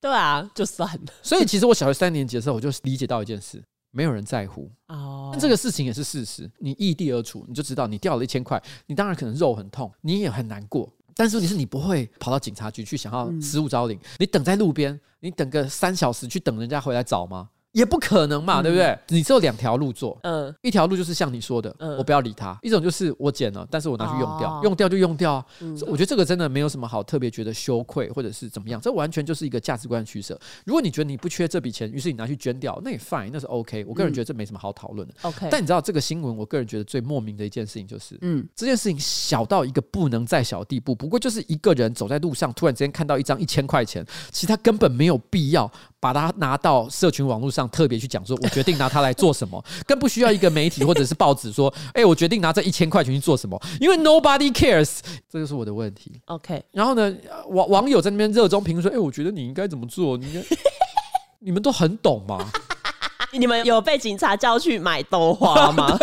[0.01, 1.13] 对啊，就算了。
[1.21, 5.29] 所以其实我小学三年级的时候，我就理解到一件事，没有人在乎哦。
[5.31, 10.89] 但这个事情也是事实，你异地而处，你就知道你掉了一千块，你当然可能肉很痛，你也很难过。
[11.15, 17.49] 但是问题是你不会跑到警察局去想要失物招领，你等在路边，你等个三小时去等人家回来找吗？
[17.73, 18.97] 也不可能嘛，对不对？
[19.09, 25.45] 你只有两条路做，嗯，一条路就是像你说的，我不要理他；一种就是我捡了，但是我拿去用掉，用掉就用掉啊。
[25.87, 30.39] 我觉得这个真的没有什么好特别觉得羞愧或者是怎么样，这完全就是一个价值观的取舍。
[30.65, 33.83] 如果你觉得你不缺这笔钱，于是你拿去捐掉，那也 fine，那是 OK。
[33.85, 35.13] 我个人觉得这没什么好讨论的。
[35.23, 45.71] OK，但你知道这个新闻，我个人觉得最莫名的一件事情就是，嗯，这件事情小到一个不能再小的地步，不过就是一个人走在路上，突然之间看到一张一千块钱，其实他根本没有必要。
[46.03, 54.99] 把它拿到社群网络上，特别去讲说，我决定拿它来做什么， 更不需要一个媒体或者是报纸说，哎，我决定拿这一千块钱去做什么，因为 nobody cares，
[55.31, 56.19] 这就是我的问题。
[56.25, 57.15] OK，然后呢，
[57.51, 60.17] 网网友在那边热衷评论说，哎，我觉得你应该怎么做？
[60.17, 60.45] 你应该，
[61.39, 62.51] 你们都很懂吗？
[63.31, 65.97] 你们有被警察叫去买豆花吗？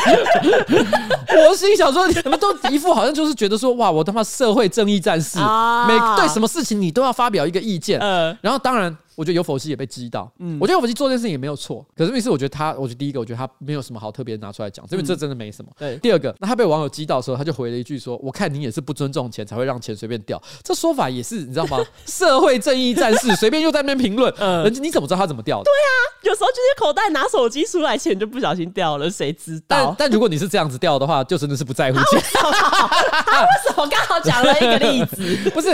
[1.48, 5.38] 我心想说，你们都一副好像就是觉得说，哇，我他妈社会正义战士，
[5.86, 7.98] 每对什么事情你都要发表一个意见。
[8.40, 8.96] 然后当然。
[9.20, 15.70] 我觉得有否西也被激到，嗯，我觉得有否西做这件事情也没有错，可是意思我觉得他，我觉得第一个，我觉得他没有什么好特别拿出来讲，因为这真的没什么。
[15.78, 21.78] 对，第二个，那他被网友激到的时候，他就回了一句说：“我看你也是不尊重钱，才会让钱随便掉。”这说法也是你知道吗？
[22.08, 25.64] 社会正义战士随便又在那边评论，嗯，人家你怎么知道他怎么掉的？
[25.64, 29.94] 对啊，有时候就是口袋拿手机出来，钱就不小心掉了，谁知道？
[29.98, 32.22] 但但如果你是这样子掉的话，就真的是不在乎钱。
[32.32, 32.48] 他
[33.44, 35.36] 为什么刚好讲了一个例子？
[35.52, 35.68] 不是，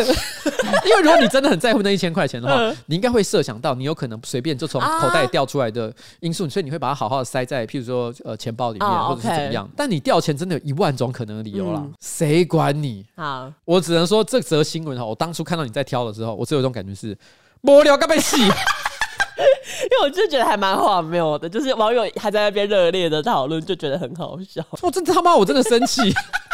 [0.85, 4.17] 因为如果你真的很在乎那一千块钱的话，你应该会设想到你有可能。
[4.25, 9.69] 随便就从口袋里掉出来的因素，所以你会把它好好的塞在，譬如说呃钱包里面，或者是怎么样。
[9.77, 13.07] 但你掉钱真的有一万种可能的理由啦，谁管你？
[13.15, 17.17] 好，我只能说这则新闻哈，我当初看到你在挑的时候，我只有一种感觉是
[17.61, 24.65] 无聊该被洗， 因为我就觉得还蛮荒谬的，就是网友还在那边热烈的讨论，就觉得很好笑。
[24.83, 26.03] 我真他妈我真的生气，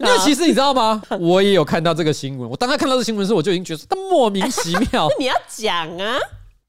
[0.00, 1.00] 因为其实你知道吗？
[1.20, 5.06] 我也有看到这个新闻，我当他看到这个新闻的时候，我就已经觉得他莫名其妙。
[5.12, 6.18] 那你要讲啊！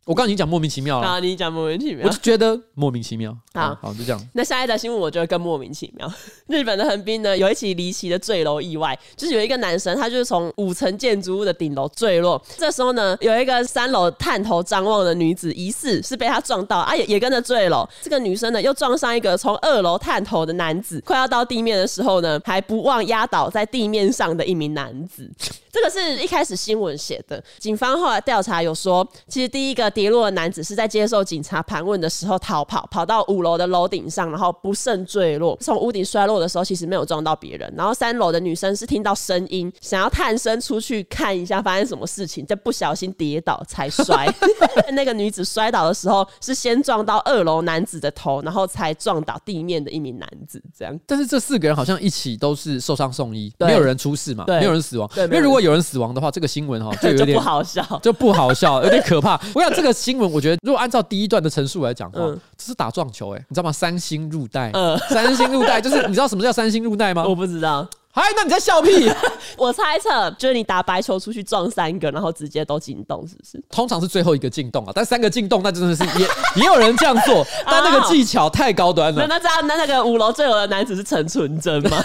[0.05, 1.07] 我刚刚已经讲莫名其妙了。
[1.07, 3.37] 啊，你讲莫名其妙，我就觉得莫名其妙。
[3.53, 4.27] 好，好，就这样。
[4.33, 6.11] 那下一则新闻，我觉得更莫名其妙。
[6.47, 12.41] 日本的横滨呢，有一起离奇的坠楼意外，就是有一个男生，他就是从五层建筑物的顶楼坠落。
[12.57, 17.87] 这时候呢，有一个三楼探头张望的女子，疑似是被他撞到，啊，也也跟着坠楼。
[18.01, 25.29] 这个女生呢，又撞上一个从二楼探头的男子，快要到地面的时候呢，还不忘压倒在地面上的一名男子。
[25.71, 35.57] 这个是一开始新闻写的，警方后来调查有说，其实第一个跌落的男子是在接受警察盘问的时候逃跑，跑到五楼的楼顶上，然后不慎坠落。
[35.61, 37.71] 从屋顶摔落的时候，其实没有撞到别人。
[37.77, 44.33] 然后三楼的女生是听到声音，想要探身出去看一下发生什么事情，就不小心跌倒才摔。
[44.93, 50.61] 那个女子摔倒的时候是先撞到二楼男子的头，然后才撞倒地面的一名男子。
[50.77, 55.09] 这样，但是这四个人好像一起都是受伤送医，没有人出事嘛，没有人死亡。
[55.17, 59.39] 因为如果有人死亡的话，这个新闻哈就有点 就不好笑，就不好笑，有点可怕。
[59.53, 63.71] 我想这个新闻，我觉得如果按照第一段的陈述来讲的话，嗯、这是打撞球哎、欸，你知道吗？
[63.71, 67.25] 三星入袋，嗯、三星入袋就是你知道什么叫三星入袋吗？
[67.27, 67.87] 我不知道。
[68.13, 69.09] 嗨，那你在笑屁？
[69.57, 73.63] 我猜测就是你打白球出去撞三个，然后直接都进洞，是不是？
[73.69, 76.27] 通常是最后一个进洞啊，但三个进洞，那真的是也
[76.61, 79.25] 也有人这样做， 但那个技巧太高端了。
[79.25, 82.01] 那那这样，那那个五楼最有的男子是陈纯真吗？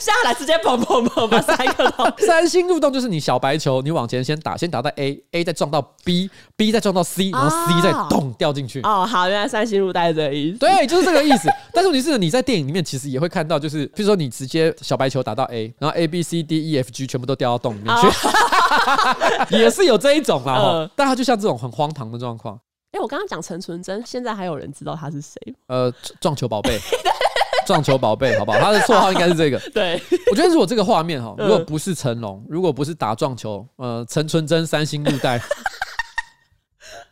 [0.00, 2.12] 下来直接砰砰砰把三个洞。
[2.18, 8.80] 三星入洞就是你小白球，你往前先打，先打到 A，A 再撞到 B，B 再撞到 C，然后 C 再咚掉进去。
[8.82, 10.58] 哦，好，原来三星入袋这个意思。
[10.58, 11.48] 对，就是这个意思。
[11.72, 14.19] 但是问题是，你在电影里面其实也会看到，就是比如说。
[14.20, 19.50] 你直接小白球打到 A，然后 A B C D E F G 全部都掉到洞里面去，oh.
[19.58, 20.84] 也是有这一种啊。
[20.84, 20.90] Uh.
[20.94, 22.54] 但他就像这种很荒唐的状况。
[22.92, 25.34] 哎、欸，我刚刚讲陈纯真，现在还有人知道他是谁？
[25.68, 26.78] 呃，撞球宝贝，
[27.64, 28.58] 撞球宝贝，好不好？
[28.58, 29.58] 他的绰号应该是这个。
[29.72, 35.40] 对，我觉得如果这个画面哈，如果不是成龙，如果不是打撞球，呃，陈纯真三星入袋，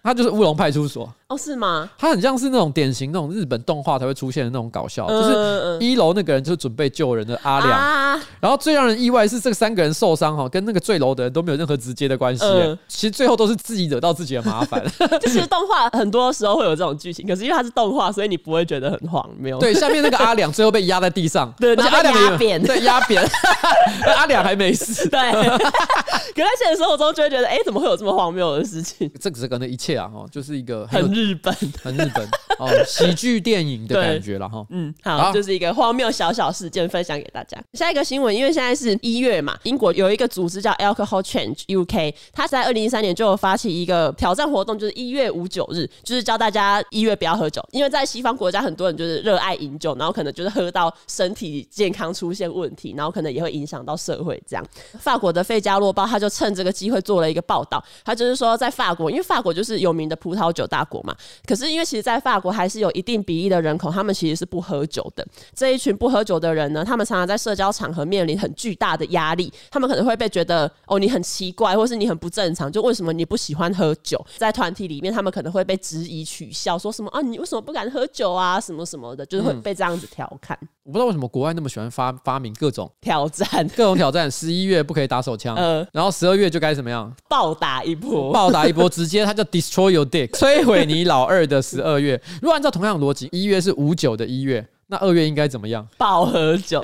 [0.02, 1.12] 他就是乌龙派出所。
[1.28, 1.90] 哦，是吗？
[1.98, 12.46] 他很像是那种典型那种日本动画才会出现的那种搞笑，就是一楼那个人就是准备救人的阿良，然后最让人意外是这三个人受伤哈，跟那个坠楼的人都没有任何直接的关系，
[12.88, 14.82] 其实最后都是自己惹到自己的麻烦。
[15.20, 19.58] 就是动画很多时候会有这种剧情，可是因为它是动画，所以你不会觉得很荒谬。
[19.58, 23.22] 对，下面那个阿良最后被压在地上，对，阿良压扁，对，压扁，
[24.16, 25.06] 阿良还没死。
[25.10, 29.10] 对，可在现实生活中就会觉得，哎，怎么会有这么荒谬的事情？
[29.20, 31.17] 这个是跟那一切啊，哈，就是一个很。
[31.18, 31.52] 日本
[31.82, 32.24] 很日本，
[32.60, 34.64] 哦，喜剧电影的感觉了哈。
[34.70, 37.60] 嗯，好，就是一个荒谬小小事件分享给大家。
[37.72, 54.64] 下一个新闻，因为现在是一月嘛，英国有一个组织叫 Alcohol Change UK，它在二零一三年就有发起一个挑战活动，就是一月五九日，就是教大家一月不要喝酒，因为在西方国家很多人就是热爱饮酒，然后可能就是喝到身体健康出现问题，然后可能也会影响到社会这样。
[55.00, 61.16] 法国的《费加罗报》他就趁这个机会做了一个报道，他就是说在法国，因为法国就是有名的葡萄酒大国嘛，
[61.46, 65.26] 可是因为其实，在法国还是有一定比例的人口，他们其实是不喝酒的。
[65.54, 74.22] 这一群不喝酒的人呢，他们常常在社交场合面临很巨大的压力，他们可能会被觉得哦，你很奇怪，或是你很不正常，就为什么你不喜欢喝酒？
[74.36, 78.60] 在团体里面，他们可能会被质疑、取笑，说什么啊，你为什么不敢喝酒啊？
[78.60, 80.58] 什么什么的，就是会被这样子调侃。
[80.62, 80.68] 嗯。
[80.88, 84.30] 我不知道为什么国外那么喜欢发发明各种挑战， 各种挑战。
[84.30, 87.14] 十一月不可以打手枪，呃，然后十二月就该怎么样？
[87.28, 92.18] 暴打一波，暴打一波，直接他叫 destroy your dick，摧毁你老二的十二月。
[92.40, 95.86] 如果按照同样的逻辑，一月是五九的一月，那二月应该怎么样？
[95.98, 96.80] 暴喝酒，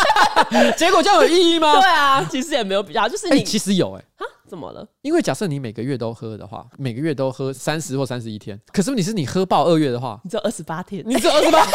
[0.76, 1.80] 结果这样有意义吗？
[1.80, 4.86] 对啊，其实也没有比较，就是你、欸、其实有哎、欸，啊，怎么了？
[5.00, 11.66] 因为假设你每个月都喝的话，每个月都喝三十或三十一天，可是你是你喝爆二月的话，你只有二十八天，你只有二十八。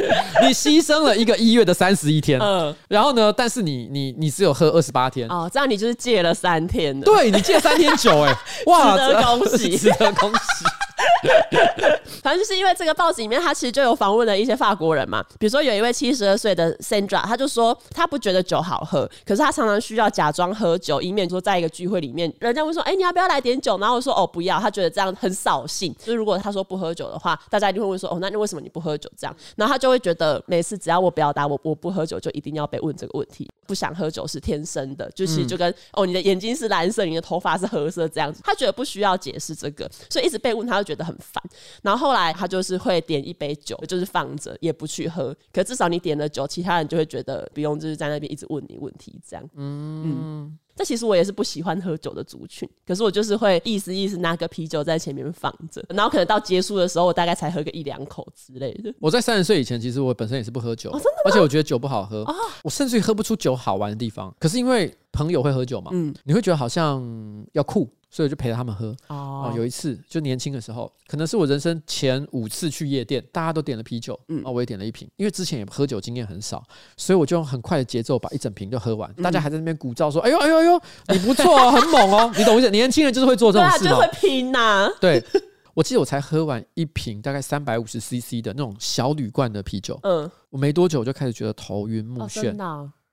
[0.42, 3.32] 你牺牲了一个一月的三十一天，嗯，然后呢？
[3.36, 8.34] 但是你你你只有喝二十八天哦，这样你就是戒了三天的，对，你戒三天酒，哎，
[8.66, 10.64] 哇，值得恭喜， 值得恭喜。
[12.22, 15.24] 反正就是因为这个报纸里面，他其实就有访问了一些法国人嘛。
[15.38, 25.94] 比如说有一位七十二岁的 Sandra，他就说他不觉得酒好喝，可是他常常需要假装喝酒，以免说在一个聚会里面，人家会说：“哎、你要不要来点酒？”然后我说：“哦，不要。”他觉得这样很扫兴。
[25.98, 33.48] 就是如果他说不喝酒的话，大家一定会问说：“哦，那你为什么你不喝酒？”这样，然后他就会觉得每次只要我表达我我不喝酒，就一定要被问这个问题。
[33.64, 38.42] 不想喝酒是天生的，就是就跟、哦，你的眼睛是蓝色，你的头发是褐色这样子。
[38.44, 41.42] 他觉得不需要解释这个，所以一直被问，他就觉得很烦。
[41.82, 45.34] 然后后来他就是会点一杯酒，就是放着也不去喝。
[45.52, 49.44] 可至少你点了酒，其他人就会觉得不用就是在那边一直问你问题这样。
[49.54, 50.02] 嗯。
[50.04, 58.92] 嗯这其实我也是不喜欢喝酒的族群，可是我就是会意思意思拿个啤酒在前面放着，然后可能到结束的时候，我大概才喝个一两口之类的。
[58.98, 61.22] 我在三十岁以前，其实我本身也是不喝酒，哦、真的？
[61.26, 62.34] 而且我觉得酒不好喝，哦、
[62.64, 64.34] 我甚至于喝不出酒好玩的地方。
[64.40, 67.04] 可是因为朋友会喝酒嘛，嗯，你会觉得好像
[67.52, 67.88] 要酷。
[68.14, 68.94] 所以我就陪着他们喝。
[69.08, 76.62] 哦，有一次就年轻的时候，可能是我人生前五次去夜店，大家都点了啤酒，嗯，啊我也点了一瓶，因为之前也喝酒经验很少，
[76.98, 79.10] 所以我就用很快的节奏把一整瓶就喝完。
[79.14, 82.68] 大家还在那边鼓噪说：“哎呦哎呦哎呦，你不错哦， 很猛哦。”你懂意思？
[82.68, 84.90] 年轻人就是会做这种事嘛，就会拼呐。
[85.00, 85.24] 对，
[85.72, 92.54] 我记得我才喝完一瓶大概三百五十 CC 的那种小铝罐的啤酒，嗯，我没多久我就开始觉得头晕目眩。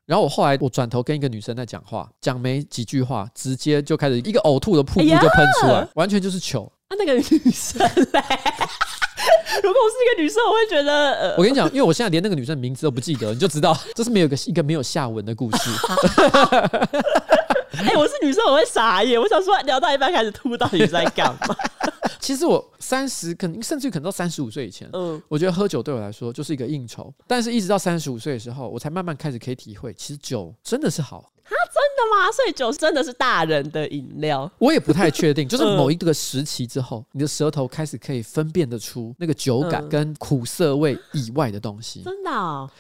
[0.10, 6.64] 然后我后来我转头跟一个女生在讲话，讲没几句话，直接就开始一个呕吐的瀑布就喷出来，哎、完全就是糗。
[6.88, 8.24] 啊，那个女生嘞？
[9.62, 11.12] 如果我是一个女生，我会觉得……
[11.12, 15.70] 呃、我跟你讲，因为我现在连那个女生的名字都不记得，你就知道这是没有一个一个没有下文的故事。
[17.78, 19.20] 哎、欸，我是女生，我会傻眼。
[19.20, 21.56] 我想说，聊到一半开始吐，到底在干嘛？
[22.20, 27.14] 其实我三十，可能甚至可能到三十五岁以前，嗯，我觉得喝酒对我来说就是一个应酬。
[27.28, 31.32] 但是一直到三十五岁的时候，我才慢慢开始可以体会，其实酒真的是好。
[31.70, 32.32] 啊，真的吗？
[32.32, 34.52] 所以酒真的是大人的饮料？
[34.58, 42.02] 我也不太确定，就是某一个时期之后，你的舌头开始可以分辨得出那个酒感跟苦涩味以外的东西。
[42.04, 42.30] 真的？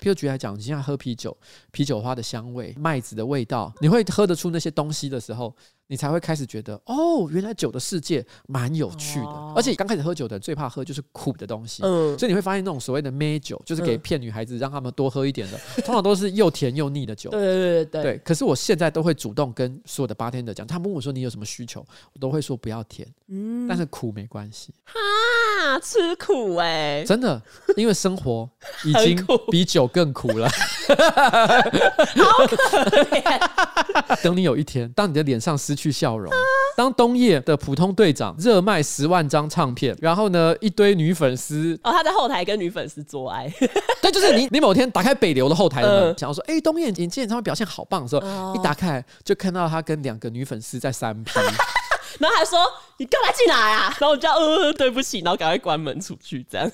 [0.02, 1.36] 譬如举来讲，你现在喝啤酒，
[1.72, 5.56] 啤酒花的香味、麦子的味道，你会喝得出那些东西的时候。
[5.92, 9.26] 你才会开始觉得哦，原来酒的世界蛮有趣的。
[9.26, 17.32] 哦、而且刚开始喝酒的人最怕喝就是苦的东西，嗯，所以你会发现那种所谓的媚酒，就是给骗女孩子让他们多喝一点的，嗯、通常都是又甜又腻的酒。
[17.32, 18.18] 对对对对，对。
[18.20, 21.84] 可是我现在都会主动跟所有的 bartender 讲，他们问我说你有什么需求，
[22.14, 24.72] 我都会说不要甜，嗯，但是苦没关系。
[24.86, 27.42] 哈，吃苦哎、欸，真的，
[27.76, 28.48] 因为生活
[28.86, 30.48] 已经比酒更苦了。
[30.88, 32.58] 好可
[33.06, 34.22] 怜。
[34.22, 36.32] 等你有一天，当你的脸上失去笑容。
[36.76, 43.52] 当东叶的普通队长热卖十万张唱片，然后呢，一堆女粉丝哦，他在后台跟女粉丝做爱。
[44.02, 51.32] 对，就是你， 你某天打开北流的后台的门，想要说，哎，东叶，你今天演唱会表现好棒的时候，一打开就看到他跟两个女粉丝在三 P，
[52.20, 52.60] 然后还说
[52.98, 53.96] 你干嘛进来啊？
[54.00, 56.72] 然后我就呃，对不起，然后赶快关门出去，这样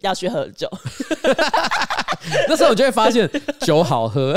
[0.00, 0.68] 要去喝酒。
[2.48, 3.30] 那时候我就会发现
[3.60, 4.36] 酒好喝。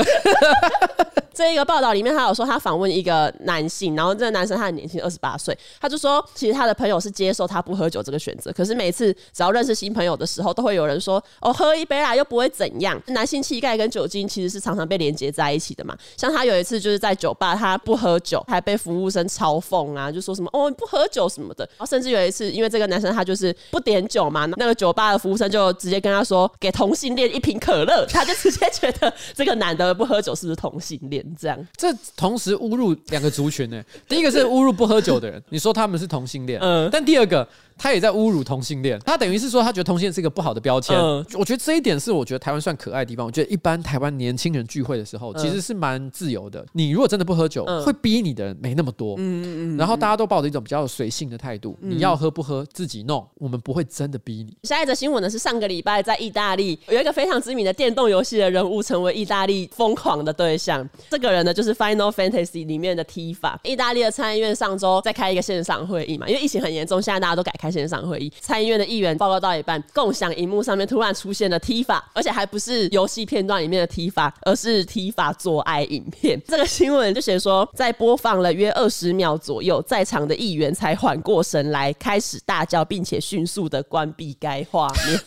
[1.40, 13.00] 这一个报道里面，他有说他访问一个男性，然后这个男生他很年轻，二十八岁，他就说其实他的朋友是接受他不喝酒这个选择，可是每次只要认识新朋友的时候，都会有人说哦，喝一杯啦，又不会怎样。
[13.06, 15.96] 男性气概跟酒精其实是常常被连接在一起的嘛。
[16.14, 21.64] 像他有一次就是在酒吧，他不喝酒，还被服务生嘲讽啊，就说什么哦，你不喝酒什么的。
[21.64, 31.24] 然后甚至有一次，因为这个男生他就是不点酒嘛，那个酒吧的服务生就直接跟他说，给同性恋一瓶可乐，他就直接觉得这个男的不喝酒是不是同性恋？
[31.36, 33.82] 这样，这同时侮辱两个族群呢。
[34.08, 37.46] 第一个是侮辱不喝酒的人，你说他们是同性恋，嗯，但第二个。
[37.82, 40.94] 他也在侮辱同性恋，他等于是说他觉得同性恋是一个不好的标签。
[40.94, 43.24] 嗯、我觉得这一点是我觉得台湾算可爱的地方。
[43.24, 46.62] 我觉得一般台湾年轻人聚会的时候其实是蛮自由的。
[46.74, 49.14] 你如果真的不喝酒，嗯、会逼你的人没那么多。
[49.16, 49.76] 嗯嗯嗯。
[49.78, 54.54] 然后大家都抱着一种比较随性的态度，嗯、你要喝不喝自己弄，我们不会真的逼你。
[54.64, 60.86] 下一则新闻呢是上个礼拜在意大利有一个非常知名的电动游戏的人物成为意大利疯狂的对象。
[61.08, 63.56] 这个人呢就是 Final Fantasy 里面的 Tifa。
[63.62, 68.32] 意大利的参议院上周在开一个线上会议嘛，因为疫情很严重，现在大家都改开线上会议。
[68.40, 76.40] 参议院的议员报告到一半，共享荧幕上面突然出现了 T 法而且还不是游戏片段里面的 T 法而是 T 法做爱影片。
[76.46, 85.20] 这个新闻就写说，在播放了约二十秒左右，在场的议员才缓过神来，开始大叫，并且迅速的关闭该画面。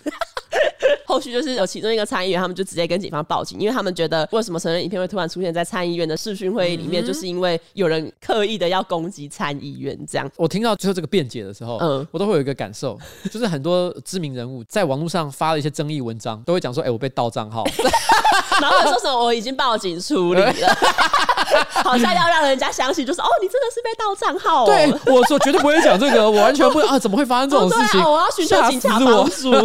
[1.14, 10.28] 后续就是有其中一个参议员，他们就直接跟警方报警，因为他们觉得为什么成人影片会突然出现在参议院的视讯会议里面，嗯、就是因为有人刻意的要攻击参议院这样。
[10.38, 12.98] 我听到最后这个辩解的时候，嗯，我都会有一个感受，
[13.32, 17.64] 就是很多知名人物在网络上发了一些争议文章，都会讲说：“哎、欸，我被盗账号。
[18.60, 20.52] ”然后说什么我已经报警处理了，
[21.84, 24.64] 好像要让人家相信，就是哦，你真的是被盗账号。
[24.64, 28.02] 哦对，我说绝对不会讲这个， 我完全不啊，怎么会发生这种事情？
[28.02, 29.52] 哦啊、我要寻求警察帮助。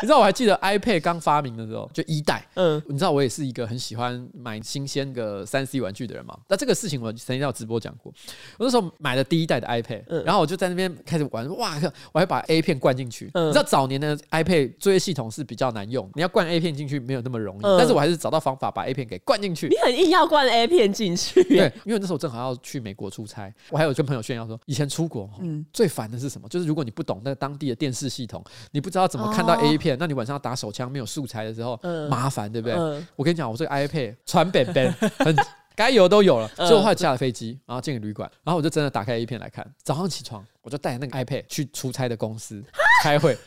[0.00, 2.42] 你知道我还记得 iPad 刚发明的时候，就一代。
[2.54, 6.36] 嗯，你知道我也是一个很喜欢买新鲜的三 C 玩具的人嘛？
[6.48, 8.12] 那这个事情我曾经在直播讲过。
[8.58, 11.74] 我那时候买了第一代的 iPad，嗯，然后我就在那边开始玩，哇，
[12.12, 13.30] 我还把 A 片灌进去。
[13.34, 19.68] 嗯，你知道早年的 iPad 作业系统是比较难用，你要灌 A 片进去没有那么容易，但是我还是找到方法把 A 片给灌进去。
[19.68, 21.42] 你很硬要灌 A 片进去？
[21.44, 26.48] 对，因为那时候正好要去美国出差，我还有跟朋友炫耀说，以前出国，嗯，最烦的是什么？
[26.48, 31.78] 就是如果你不懂那个当地的电视系统，你不知道怎么看到 A 片，那你晚上要打手枪没有素材的时候，
[32.10, 32.76] 麻烦，对不对？
[33.16, 35.36] 我跟你讲，我这个 iPad 传本本，很
[35.76, 39.64] 该有都有了，所以我后来下了飞机，然后进了旅馆，然后我就真的打开 A 片来看。
[39.84, 42.60] 早上起床，我就带着那个 iPad 去出差的公司
[43.04, 43.40] 开会，然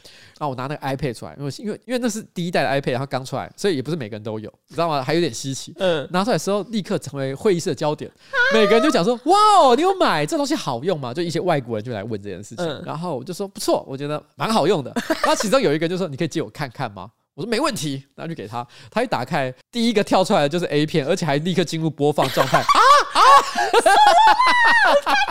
[0.45, 5.03] 后我拿那个 iPad 出来，因为因为因为那是第一代的 iPad，然后刚出来，所以也不是每个人都有，你知道吗？
[5.03, 5.73] 还有点稀奇。
[5.77, 8.09] 嗯，拿出来的时候立刻成为会议室的焦点，
[8.53, 18.67] 每个人就讲说：“哇哦，你有买这东西好用吗？”就一些外国人就来问这件事情，然后我就说：“不错，我觉得蛮好用的。”然后其中有一个就说：“你可以借我看看吗？”我说没问题，然后就给他。
[18.89, 22.59] 他一打开，第一个跳出来的就是 A 片，而且还立刻进入播放状态。
[22.59, 22.65] 啊
[23.15, 23.21] 啊！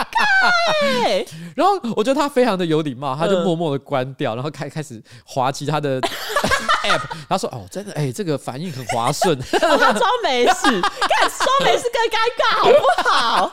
[1.55, 5.99] 然后我觉得他非常的有礼貌，他就默默的关掉，然后开开始滑其他的
[6.83, 7.01] App。
[7.29, 13.51] 他说：“哦，真的，哎，这个反应很滑顺。”他装没事，看装没事更尴尬，好不好？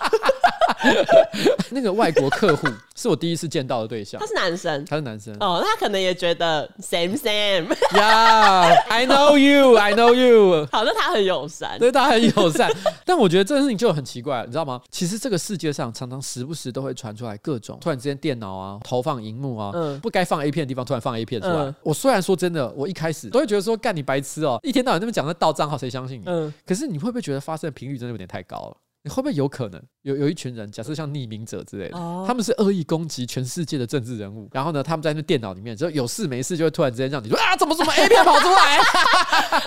[1.71, 5.33] 那个外国客户是我第一次见到的对象，他是男生，他是男生。
[5.39, 7.69] 哦，他可能也觉得 same same。
[7.93, 10.67] Yeah，I know you，I know you。
[10.73, 12.69] 好，那他很友善，对，他很友善。
[13.07, 14.81] 但我觉得这个事情就很奇怪，你知道吗？
[14.91, 21.55] 其实这个世界上常常时不时都会传出来各种突然之间电脑啊投放荧幕啊，嗯，不该放 A 片的地方突然放 A 片出来。
[21.55, 26.25] 嗯，我虽然说真的，我一开始都会觉得说干你白痴哦，一天到晚那么讲那盗账号，谁相信你？
[26.27, 28.77] 嗯，可是你会不会觉得发生的频率真的有点太高了？
[29.05, 38.79] 你会不会有可能有有一群人，假设像匿名者之类的，哦、他们是恶意攻击全世界的政治人物，然后呢，他们在那电脑里面，只要有事没事就会突然之间让你说 啊，怎么怎么 A 片跑出来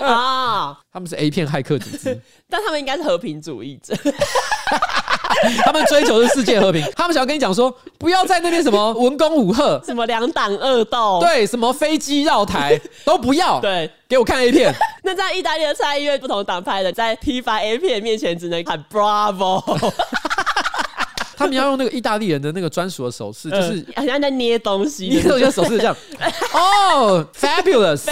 [0.06, 0.78] 啊？
[0.92, 3.94] 他们是 A 片骇客组织， 但他们应该是和平主义者。
[5.64, 14.72] 他们追求的是世界和平，他们想要跟你讲说，不要在那边什么 文攻武吓，什么两党恶斗，对，什么飞机绕台 都不要，对，给我看 A 片。
[15.02, 19.92] 那在意大利的参议院，不同党派的在批发 A 片面前，只能喊 Bravo。
[21.34, 25.96] 他们要用那个意大利人的那个专属的手势，就是好像在捏东西，捏东西的手势这样。
[26.52, 28.04] 哦，Fabulous。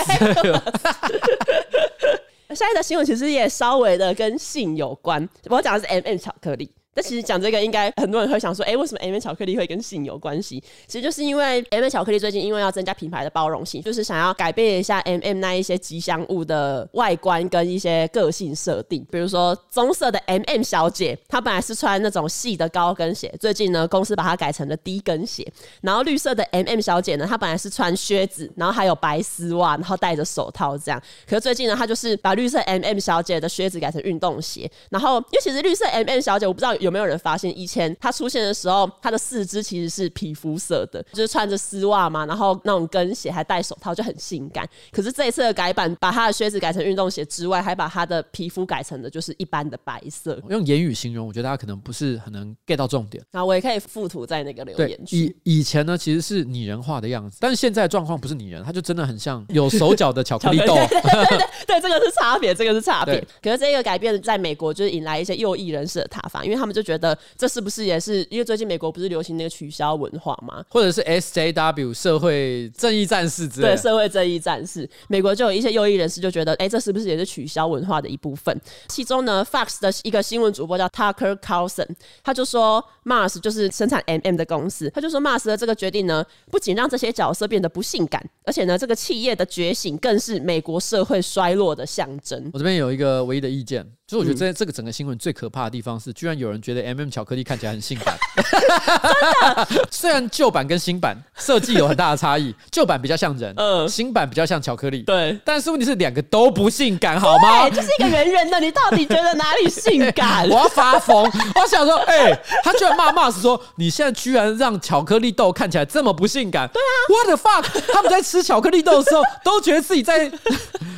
[2.52, 6.68] 下一则新闻其实也稍微的跟性有关，我讲的是 M&M 巧克力。
[6.93, 10.61] 但其实讲这个，应该很多人会想说，哎、欸，为什么 M&M 巧克力会跟性有关系？
[10.88, 19.07] 其实就是因为 M&M 巧克力最近因为要增加品牌的包容性，就是想要改变一下 M&M 那一些吉祥物的外观跟一些个性设定。
[19.09, 25.47] 比如说棕色的 M&M 小姐，她本来是穿那种细的高跟鞋，最近呢公司把它改成了低跟鞋。
[25.82, 31.01] 然后绿色的 M&M 小姐呢，她本来是穿靴子，然后还有白丝袜，然后戴着手套这样。
[31.24, 34.68] 可是最近呢，她就是把绿色 M&M 小姐的靴子改成运动鞋。
[34.91, 36.74] 然后因为其实绿色 M&M 小姐，我不知道。
[36.80, 44.68] 有没有人发现以前他出现的时候，他的四肢其实是皮肤色的，就是穿着丝袜嘛，然后那种跟鞋还戴手套，就很性感。
[44.90, 50.40] 可是这一次的改版，把他的靴子改成运动鞋之外，还把他的皮肤改成的就是一般的白色。
[50.48, 53.22] 用言语形容，我觉得大家可能不是很能 get 到重点。
[53.30, 55.34] 那我也可以附图在那个留言区。
[55.44, 60.74] 以以前呢，其实是拟人化的样子，但是现在状况不是拟人，他就真的很像有手脚的巧克力豆。
[60.90, 63.20] 对对对，对，对，这个是差别，这个是差别。
[63.42, 70.64] 可是这个改变在美国就是引来一些右翼人士的挞伐，因为他们就觉得这是不是也是因为最近美国不是流行那个取消文化吗？
[70.68, 73.74] 或者是 SJW 社会正义战士之类的。
[73.74, 78.58] 对，社会正义战士，美国就有一些右翼人士就觉得，哎，这是不是也是取消文化的一部分？
[78.88, 81.88] 其中呢，Fox 的一个新闻主播叫 Tucker Carlson，
[82.22, 92.50] 他就说 Mars 就是生产 MM 的公司，他就说 Mars 的这个决定呢，不仅让这些角色变得不性感，而且呢，这个企业的觉醒更是美国社会衰落的象征。
[92.52, 93.86] 我这边有一个唯一的意见。
[94.11, 98.18] 所以我觉得这这个整个新闻最可怕的地方是，居然有人觉得 M&M 巧克力看起来很性感。
[98.34, 105.02] 真的，虽然旧版跟新版设计有很大的差异，旧版比较像人，嗯，新版比较像巧克力。
[105.02, 107.70] 对，但是问题是两个都不性感，好吗？
[107.70, 110.42] 就是一个圆圆的，你到底觉得哪里性 感？
[110.50, 111.22] 我要发疯！
[111.54, 116.68] 我想说，哎、欸，他居然骂骂死说，你现在居然让巧克力豆看起来这么不性感？
[116.72, 117.92] 对啊，What the fuck？
[117.92, 120.28] 他们在吃巧克力豆的时候，都觉得自己在，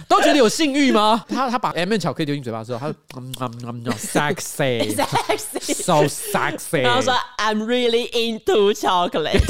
[0.09, 1.25] 都觉得有性欲吗？
[1.29, 2.89] 他他把 M&M 巧克力丢进嘴巴之后，他。
[3.17, 6.83] 嗯嗯嗯，sexy，so sexy。
[6.83, 9.41] 然后说，I'm really into chocolate。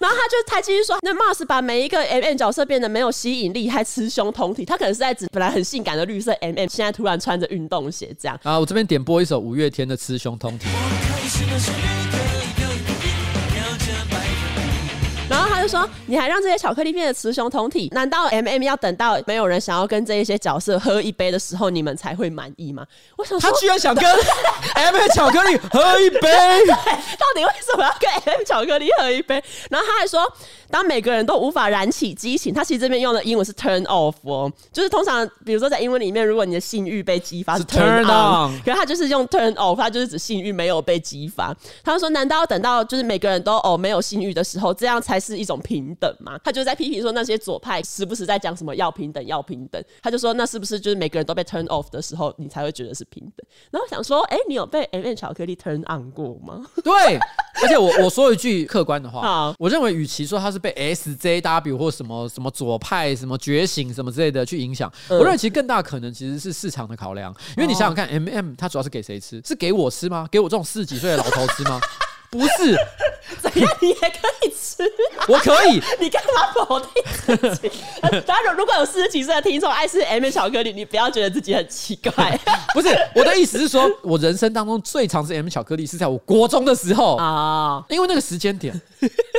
[0.00, 4.64] 然后他就他继续说，那 Mars 把每一个 M&M 角色变得没有吸引力，还雌雄同体。
[4.64, 8.38] 他可能是在指本来很性感的绿色 M&M，现在突然穿着运动鞋这样。
[8.42, 10.66] 啊，我这边点播一首五月天的《雌雄同体》。
[15.64, 17.88] 就说你还让这些巧克力变得雌雄同体？
[17.92, 22.84] 难道 M&M 要等到没有人想要跟这一些角色喝一杯的时候，你们才会满意吗？
[23.16, 24.04] 我想说，他居然想跟
[24.76, 29.42] M&M 巧克力喝一杯，对，到底为什么要跟 M&M 巧克力喝一杯？
[29.70, 30.30] 然后他还说，
[30.74, 41.56] 当每个人都无法燃起激情，他其实这边用的英文是 turn off 哦，就是通常比如说在英文里面，如果你的性欲被激发是 turn on，可是他就是用 turn off，他就是指性欲没有被激发。
[41.82, 45.54] 他说，难道要等到就是每个人都哦没有性欲的时候，这样才是一种？
[45.64, 53.46] 平等吗，他就在批评说那些左派时不时在讲什么要平等要平等，他就说那是不是就是每个人都被 turn off 的时候，你才会觉得是平等？
[53.70, 56.66] 然后想说，哎、欸，你有被 M&M 巧克力 turn on 过吗？
[56.84, 57.18] 对，
[57.62, 69.40] 而且我我说一句客观的话，我认为与其说他是被 SJW 或什么什么左派什么觉醒什么之类的去影响，嗯、我认为其实更大可能其实是市场的考量，因为你想想看，M&M 它主要是给谁吃？
[69.44, 70.28] 是给我吃吗？
[70.30, 71.80] 给我这种四十几岁的老头吃吗？
[72.38, 72.76] 不是，
[73.40, 74.82] 怎样你也可以吃？
[75.28, 76.88] 我可以， 你干嘛否定
[77.38, 77.70] 自己？
[78.26, 82.38] 当然，如果有四十几岁的听众爱吃 M&M 巧克力，你不要觉得自己很奇怪。
[82.74, 88.78] 不是，我的意思是说，我人生当中最常吃 M&M 巧克力是在我国中的时候啊，因为那个时间点，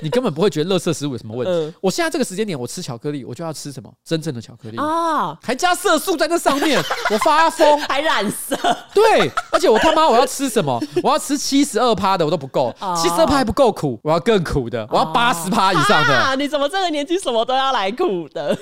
[0.01, 1.75] 你根本不会觉得乐色食物有什么问题。
[1.81, 6.81] 我现在这个时间点，我吃巧克力，我就要吃什么真正的巧克力啊，还加色素在那上面，
[7.11, 8.55] 我发疯，还染色。
[8.93, 10.81] 对，而且我他妈我要吃什么？
[11.03, 12.73] 我要吃七十二趴的，我都不够。
[12.93, 16.13] 七十二趴还不够苦，我要更苦的，我要八十趴以上的。
[16.13, 16.36] 啊！
[16.36, 18.47] 你怎么这个年纪什么都要来苦的？
[18.49, 18.57] 人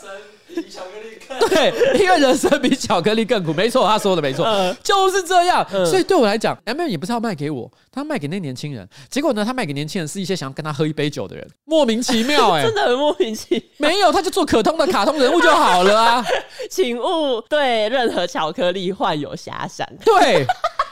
[0.00, 0.08] 生
[0.46, 1.15] 比巧克力更
[1.48, 5.66] 对，因为人生比巧克力更苦，没错，他说的没错，呃、就是这样。
[5.72, 8.88] 呃、所以对我来讲，M&M 也不是要卖给我，他卖给那年轻人。
[9.10, 13.88] 结果呢，他卖给年轻人是一些想要跟他喝一杯酒的人，莫名其妙 哎、欸，真的很莫名其妙。
[13.88, 16.24] 没有，他就做可通的卡通人物就好了啊，
[16.70, 19.86] 请勿对任何巧克力患有遐想。
[20.04, 20.46] 对。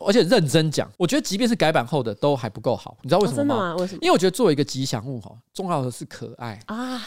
[0.07, 3.47] 而且认真讲，我觉得即便是改版后的都还不够好，你知道为什么吗？
[3.47, 3.77] 真的吗？
[3.79, 3.99] 为什么？
[4.03, 7.01] 因为我觉得作为一个吉祥物哈，重要的是可爱啊。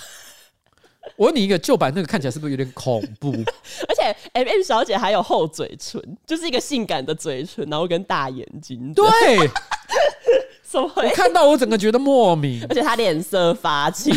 [1.15, 3.31] 我问你一个旧版那个看起来是不是有点恐怖？
[3.87, 8.93] 而且 M&M 小姐还有厚嘴唇，就是一个性感的嘴唇，然后跟大眼睛。
[8.93, 9.05] 对。
[10.69, 10.91] 什么？
[10.97, 14.13] 我看到我整个觉得莫名，而且她脸色发青，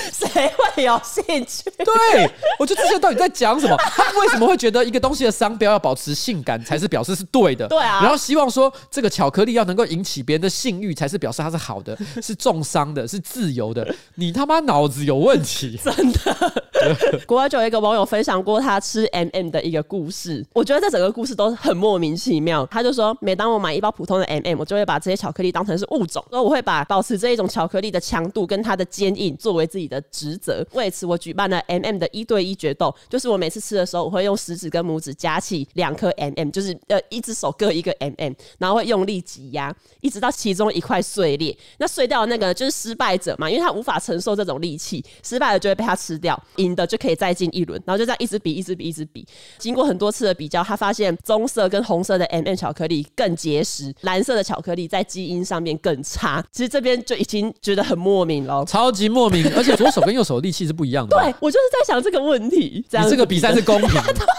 [0.12, 1.70] 谁会有兴趣？
[1.78, 3.76] 对，我就这些到底在讲什么？
[3.78, 7.66] 他为什么会觉得一个东西的商标要保持性感才是表示是对的？
[7.68, 13.94] 对啊，然后希望说这个巧克力要能够引起别人的性欲才是表示它是好的，是重伤的，是自由的。
[14.16, 16.59] 你他妈脑子有问题， 真的。
[17.26, 22.66] 国外就有一个网友分享过他吃 M&M 的一个故事，我觉得这整个故事都很莫名其妙。
[22.66, 30.66] 他就说，每当我买一包普通的 M&M，我就会把这些巧克力当成是物种，所以我会把保持这一种巧克力的强度跟它的坚硬作为自己的职责。
[30.72, 41.56] 为此，我举办了 M&M 的一对一决斗，就是我每次吃的时候，我会用食指跟拇指夹起两颗 M&M，就是呃一只手各一个 M&M，然后会用力挤压，一直到其中一块碎裂。
[41.78, 46.40] 那碎掉的那个就是失败者嘛，因为他无法承受这种力气，失败了就会被他吃掉，
[46.70, 49.26] 赢的就可以再进一轮，然后就这样一直比，一直比，一直比。
[49.58, 56.44] 经过很多次的比较，他发现棕色跟红色的 M&M 巧克力更结实，蓝色的巧克力在基因上面更差。
[56.52, 61.16] 其实这边就已经觉得很莫名了，超级莫名，而且左手跟右手的力气是不一样的。
[61.16, 64.12] 对，我就是在想这个问题，这样这个比赛是公平的。
[64.12, 64.24] 对。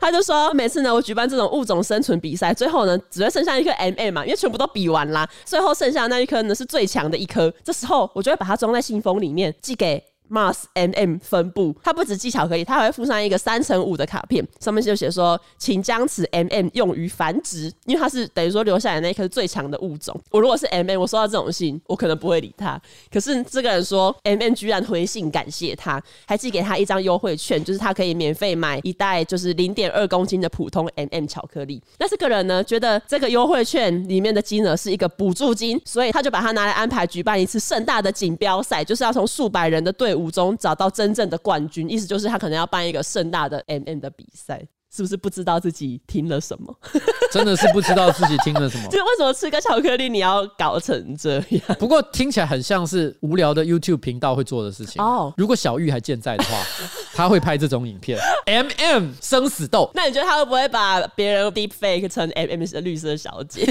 [0.00, 7.52] 他就说，每次呢，我举办这种物种生存比赛，最后呢，只会剩下一颗 M&M 嘛，因为全部都比完啦，最后剩下的那一颗呢，是最强的一颗。
[7.64, 10.02] 这时候，我就会把它装在信封里面，寄给。
[10.30, 20.14] Mars M&M 分布，它不止寄巧克力，它还会附上一个三乘五的卡片，上面就写说，请将此 M&M 用于繁殖，因为它是等于说留下来那一颗最强的物种。
[20.30, 22.80] 我如果是 M&M，我收到这种信，我可能不会理他。
[23.10, 31.82] 可是这个人说，M&M 居然回信感谢他，还寄给他一张优惠券，就是他可以免费买一袋就是零点二公斤的普通 M&M 巧克力。
[31.98, 40.17] 那这个人呢，觉得这个优惠券里面的金额是一个补助金，所以他就把它拿来安排举办一次盛大的锦标赛，就是要从数百人的队伍。
[40.18, 44.60] 五中找到真正的冠军，意思就是他可能要办一个盛大的 M&M 的比赛，
[44.94, 46.74] 是不是不知道自己听了什么？
[47.30, 48.88] 真的是不知道自己听了什么？
[48.90, 51.62] 就为什么吃个巧克力你要搞成这样？
[51.78, 55.32] 不过听起来很像是无聊的 YouTube 频道会做的事情哦。
[55.36, 56.62] 如果小玉还健在的话，
[57.14, 59.90] 他会拍这种影片 M&M 生死斗。
[59.94, 63.70] 那你觉得他会不会把别人 Deep Fake 成 M&M 的绿色小姐？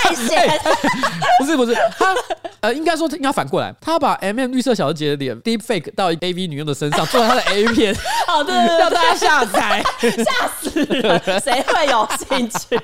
[0.00, 0.60] 太闲、欸，
[1.38, 2.14] 不是不是，他
[2.60, 7.94] 呃，应该说应该反过来，他把 M&M 绿色小姐的脸 deep fake 到 A V 女用的身上，做他的 A 片，
[8.28, 12.78] 哦对对对，让大家下载，吓死了，谁会有兴趣？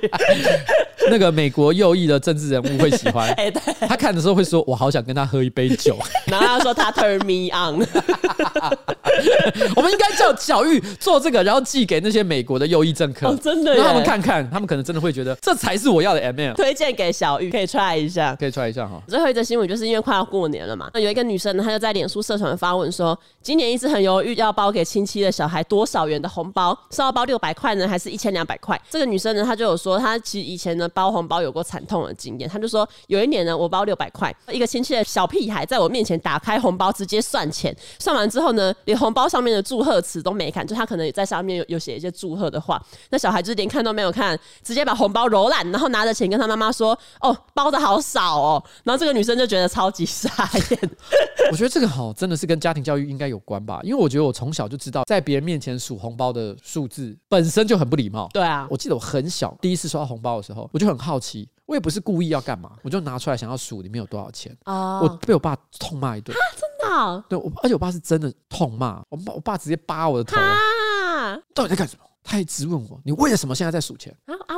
[1.11, 3.35] 那个美国右翼的政治人物会喜欢，
[3.89, 5.97] 他看的时候会说：“我好想跟他喝一杯酒。
[6.27, 7.87] ”然后他说：“他 turn me on。”
[9.75, 16.55] 我们应该叫小玉做这个，然后寄给那些美国的右翼政客，哦、真的，让他们看看，他们可能真的会觉得这才是我要的 M。
[16.55, 19.01] 推荐给小玉，可以 try 一下，可以 try 一下哈。
[19.09, 28.79] 最后一则新闻就是因为快要过年了嘛，那有一个女生呢，她就在脸书社团发文说，今年一直很犹豫要包给亲戚的小孩多少元的红包，是要包六百块呢，还是一千两百块？
[28.91, 42.81] 这个女生呢，她就有说，她其实以前呢包红包有过惨痛的经验，他就说有一年呢，我包六百块，一个亲戚的小屁孩在我面前打开红包直接算钱，算完之后呢，连红包上面的祝贺词都没看，就他可能也在上面有有写一些祝贺的话，
[43.11, 46.27] 那小孩就是连看都没有看，直接把红包揉烂，然后拿着钱。
[46.27, 50.29] 跟他妈妈说：“哦，包的好少哦。”然后这个女生就觉得超级傻
[50.71, 50.91] 眼。
[51.53, 58.29] 我觉得这个好真的是跟家庭教育应该有关吧，因为我觉得我从小就知道，在别人面前数红包的数字本身就很不礼貌。
[58.33, 64.57] 对啊，我记得我很小第一次收到红包的时候，我就很好奇，我也不是故意要干嘛，我就拿出来想要数里面有多少钱。
[64.65, 66.37] 哦，我被我爸痛骂一顿。
[66.57, 67.25] 真的哦？
[67.29, 70.41] 对，我而且我爸是真的痛骂我爸，我爸直接扒我的头。
[70.41, 71.37] 啊！
[71.55, 72.05] 到底在干什么？
[72.29, 74.55] 他一直问我：“你为了什么现在在数钱？”啊啊！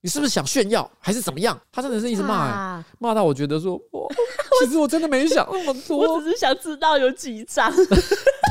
[0.00, 1.58] 你是不是想炫耀，还是怎么样？
[1.72, 4.08] 他真的是一直骂、欸，骂到我觉得说，我
[4.64, 7.72] 其实我真的没想那么多，我只是想知道有几张。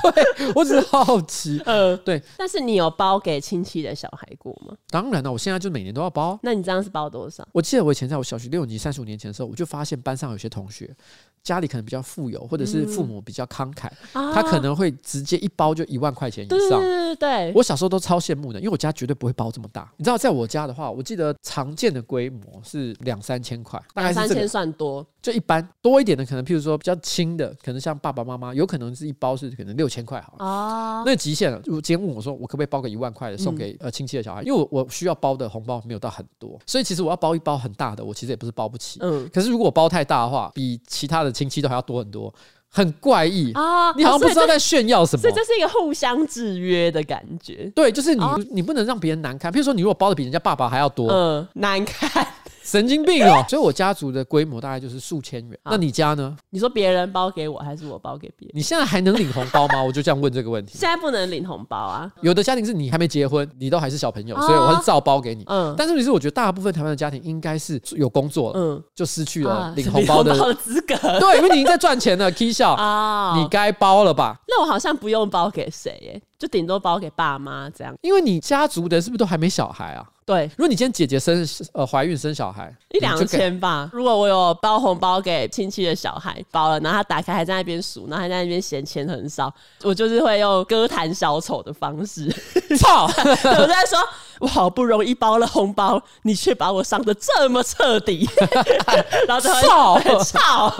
[0.03, 1.59] 对，我只是好奇。
[1.65, 2.21] 嗯、呃，对。
[2.37, 4.75] 但是你有包给亲戚的小孩过吗？
[4.89, 6.37] 当然了，我现在就每年都要包。
[6.43, 7.45] 那你这样是包多少？
[7.51, 10.95] 我记得我以前在我小学六年级三十五年前的时候，我就发现班上有些同学
[11.43, 16.79] 家里可能比较富有，或者是父母比较慷慨，嗯、他可能会直接一包就一万块钱以上。
[16.79, 17.53] 对对对。
[17.55, 19.91] 我小时候都超羡慕的，因为我家绝对不会包这么大。
[19.97, 25.05] 你知道，在我家的话，我记得常见的规模是两三千块，大概三千算多。
[25.21, 30.45] 就一般多一点的，可能譬如说比较轻的，可能像爸爸妈妈，有可能是一包是可能六千块好了。
[30.45, 31.59] 哦，那极限了。
[31.65, 34.41] 如果今天问我说，我可不可以包个一万块的送给呃亲戚的小孩？
[34.43, 38.99] 因为我我需要包的红包没有到很多，所以其实我要包一包很大的，我其实也不是包不起。
[39.01, 42.33] 嗯，可是如果我包太大的话，比其他的亲戚都还要多很多，
[42.77, 43.91] 很怪异啊！
[43.93, 47.71] 你好像不知道在炫耀什么，所以这是一个互相制约的感觉。
[47.73, 49.51] 对，就是你你不能让别人难堪。
[49.51, 52.27] 譬如说，你如果包的比人家爸爸还要多，嗯，难看。
[52.67, 53.41] 神经病哦！
[53.47, 55.57] 所以我家族的规模大概就是数千元。
[55.63, 56.35] 那你家呢？
[56.49, 58.57] 你说别人包给我，还是我包给别人？
[58.57, 59.81] 你现在还能领红包吗？
[59.81, 60.77] 我就这样问这个问题。
[60.77, 62.11] 现在不能领红包啊！
[62.21, 65.45] 有的家庭是你还没结婚，你都还是小朋友，所以我是照包给你。
[65.47, 65.73] 嗯。
[65.77, 70.95] 但是其实我觉得大部分台湾的家庭应该是有工作，嗯，就失去了领红包的资格。
[71.19, 74.37] 对，因为你已经在赚钱了，K 笑啊，你该包了吧？
[74.47, 76.21] 那我好像不用包给谁耶？
[76.37, 77.95] 就顶多包给爸妈这样。
[78.01, 80.05] 因为你家族的是不是都还没小孩啊？
[80.27, 83.89] 对，如果你今天姐姐生呃怀孕生小孩，一两千吧。
[83.93, 89.49] 如果我有包红包给亲戚的小孩，包了，然后他打开还在那边数，然后还在那边嫌钱很少，
[89.83, 92.29] 我就是会用歌坛小丑的方式，
[92.77, 93.05] 操！
[93.05, 93.97] 我在说，
[94.41, 98.27] 我好不容易包了红包，你却把我伤的这么彻底，
[99.29, 99.97] 然后就会操！
[100.21, 100.73] 操，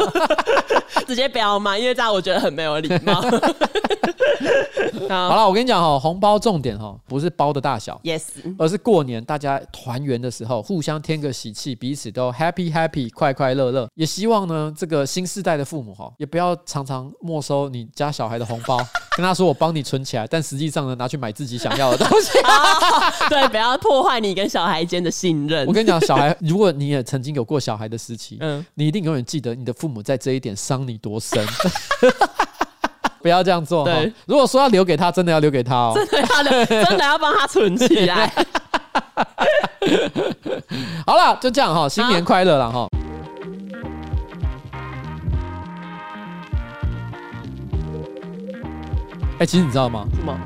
[1.08, 3.22] 直接不要骂，因为这样我觉得很没有礼貌。
[5.08, 5.36] 好。
[5.36, 8.24] 了，我跟你讲哈，红包重点哈，不是包的大小，yes，
[8.58, 13.88] 而是过年大家团圆的时候，互相添个喜气，彼此都 happy happy，快快乐乐。
[13.96, 18.78] 也希望呢，这个新世代的父母哈，也不要常常没收你家小孩的红包，
[19.16, 22.38] 跟他说我帮你存起来，但实际上呢，拿去买自己想要的东西。
[23.30, 25.66] 对，不要破坏你跟小孩间的信任。
[25.68, 31.46] 我跟你讲，小孩，如果你也曾经有过小孩的时期，嗯，你一定永远记得你的父母在这一点伤你多深。
[33.20, 33.84] 不要这样做。
[33.84, 35.92] 对，如果说要留给他，真的要留给他哦。
[35.94, 38.32] 真的要留，真的要帮他存起来。
[41.06, 42.88] 好了，就这样哈，新年快乐了哈。
[49.40, 50.06] 哎，其实你知道吗？
[50.16, 50.38] 什么？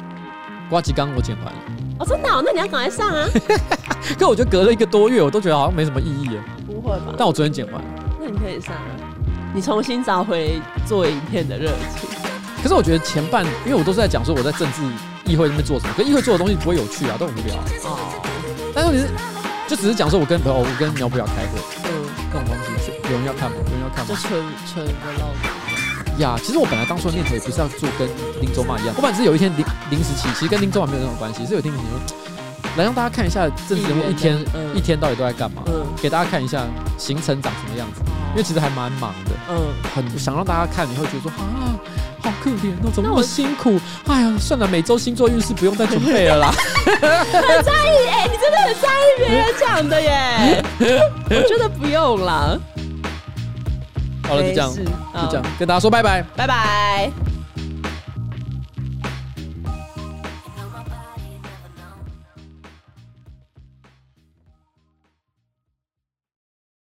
[0.70, 1.54] 瓜吉刚我剪完了。
[2.00, 2.30] 哦，真的？
[2.46, 3.28] 那你要赶快上啊！
[4.20, 6.42] 可我觉得隔了一个多月，我都觉得好像没什么意义耶。
[6.66, 7.14] 不会吧？
[7.18, 7.88] 但我昨天剪完了。
[8.20, 8.92] 那你可以上啊，
[9.54, 12.10] 你重新找回做影片的热情。
[12.62, 14.82] 可是我觉得前半，因为我都是在讲说我在政治
[15.26, 17.64] 议会那边做什么，可议会做的东西不会有趣啊，都很无聊啊。
[17.86, 17.98] 哦。
[18.74, 19.10] 但是
[19.68, 21.90] 就只是讲说我跟朋友，我跟苗博雅开会，嗯，
[22.32, 23.58] 这种东西有人要看吗？
[23.66, 24.10] 有人要看吗？
[24.10, 24.42] 就纯
[24.72, 26.20] 纯的唠叨。
[26.20, 28.08] 呀，其实我本来当初的念头也不是要做跟
[28.42, 32.18] 林州妈一样，我本来是有一天临临时起，其实跟林州妈没有任何关系，是有一天你说
[32.78, 34.38] 来让大家看一下政治人物一天
[34.76, 36.64] 一天到底都在干嘛，嗯，给大家看一下
[36.98, 38.02] 行程长什么样子，
[38.32, 39.56] 因为其实还蛮忙的，嗯，
[39.96, 41.76] 很想让大家看，你会觉得说啊。
[42.22, 43.80] 好可怜哦，怎么那么辛苦？
[44.08, 46.54] 哎呀，算了，每周星座运势不用再准备了啦。
[46.86, 50.64] 很在意哎、欸，你真的很在意别人讲的耶。
[51.30, 52.58] 我觉得不用啦。
[54.28, 57.31] 好了，就这样，就这样，跟大家说拜拜，拜拜。